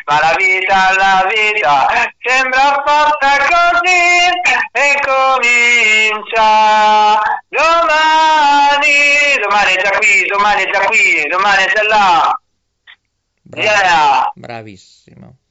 [0.06, 1.86] ma la vita, la vita
[2.20, 4.28] sembra fatta così
[4.72, 6.50] e comincia
[7.48, 8.96] domani,
[9.40, 12.36] domani è già qui, domani è già qui, domani è già là.
[13.54, 14.32] Yeah.
[14.34, 15.41] Bravissimo.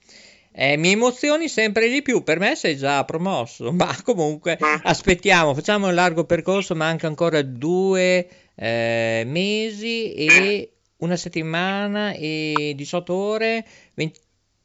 [0.54, 5.88] Eh, mi emozioni sempre di più, per me sei già promosso, ma comunque aspettiamo, facciamo
[5.88, 13.66] un largo percorso, manca ancora due eh, mesi e una settimana e 18 ore,
[13.96, 14.20] 20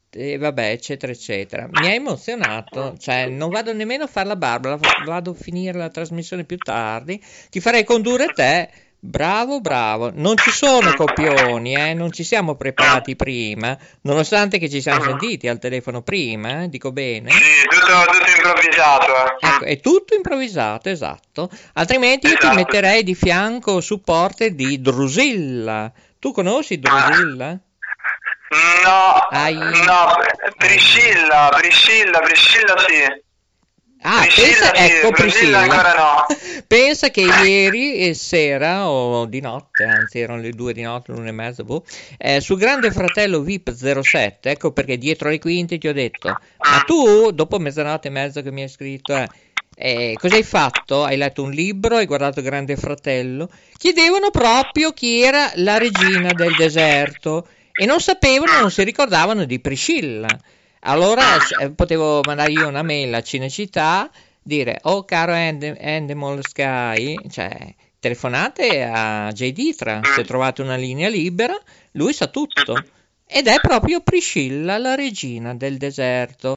[0.09, 1.67] e vabbè, eccetera, eccetera.
[1.69, 5.89] Mi ha emozionato, cioè non vado nemmeno a fare la barba, vado a finire la
[5.89, 8.69] trasmissione più tardi, ti farei condurre te.
[8.99, 10.11] Bravo, bravo.
[10.13, 11.93] Non ci sono copioni, eh?
[11.93, 16.69] non ci siamo preparati prima, nonostante che ci siamo sentiti al telefono prima, eh?
[16.69, 17.29] dico bene.
[17.31, 19.05] Sì, tutto, tutto improvvisato.
[19.39, 19.47] eh.
[19.47, 21.49] Ecco, è tutto improvvisato, esatto.
[21.73, 22.55] Altrimenti io ti Esatto.
[22.55, 25.91] metterei di fianco supporter di Drusilla.
[26.19, 27.49] Tu conosci Drusilla?
[28.83, 30.15] No, Hai- no,
[30.57, 33.25] Priscilla, Priscilla, Priscilla sì.
[34.01, 35.93] Ah, Priscilla pensa, sì, ecco Priscilla Priscilla.
[35.95, 36.25] no.
[36.67, 41.29] Pensa che ieri eh, sera o di notte, anzi erano le due di notte, l'una
[41.29, 41.83] e mezza, boh,
[42.17, 46.83] eh, sul Grande Fratello VIP 07, ecco perché dietro le quinte ti ho detto, ma
[46.85, 49.27] tu dopo mezzanotte e mezza che mi hai scritto, eh,
[49.79, 51.03] eh, cosa hai fatto?
[51.03, 53.49] Hai letto un libro, hai guardato Grande Fratello?
[53.77, 59.59] Chiedevano proprio chi era la regina del deserto e non sapevano, non si ricordavano di
[59.59, 60.27] Priscilla.
[60.87, 61.23] Allora
[61.59, 64.09] eh, potevo mandare io una mail a Cinecittà,
[64.41, 71.09] dire, oh caro End- Endemol Sky, cioè telefonate a JD Tra, se trovate una linea
[71.09, 71.59] libera,
[71.91, 72.73] lui sa tutto.
[73.25, 76.53] Ed è proprio Priscilla, la regina del deserto.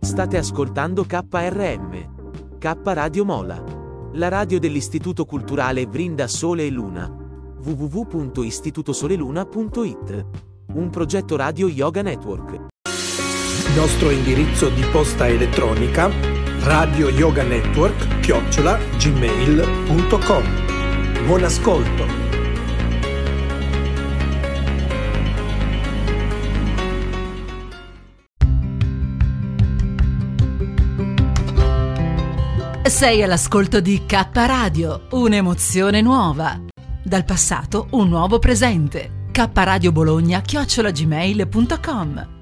[0.00, 2.58] State ascoltando KRM.
[2.58, 3.64] K Radio Mola.
[4.12, 7.27] La radio dell'Istituto Culturale Vrinda Sole e Luna.
[7.62, 10.26] www.istitutosoleluna.it.
[10.74, 12.66] Un progetto radio Yoga Network.
[13.74, 16.10] Nostro indirizzo di posta elettronica
[16.62, 20.44] radio yoga network chiocciola gmail.com
[21.24, 22.26] Buon ascolto!
[32.82, 36.58] Sei all'ascolto di K Radio, un'emozione nuova.
[37.08, 39.24] Dal passato un nuovo presente.
[39.32, 42.37] K Radio Bologna chiocciolagmail.com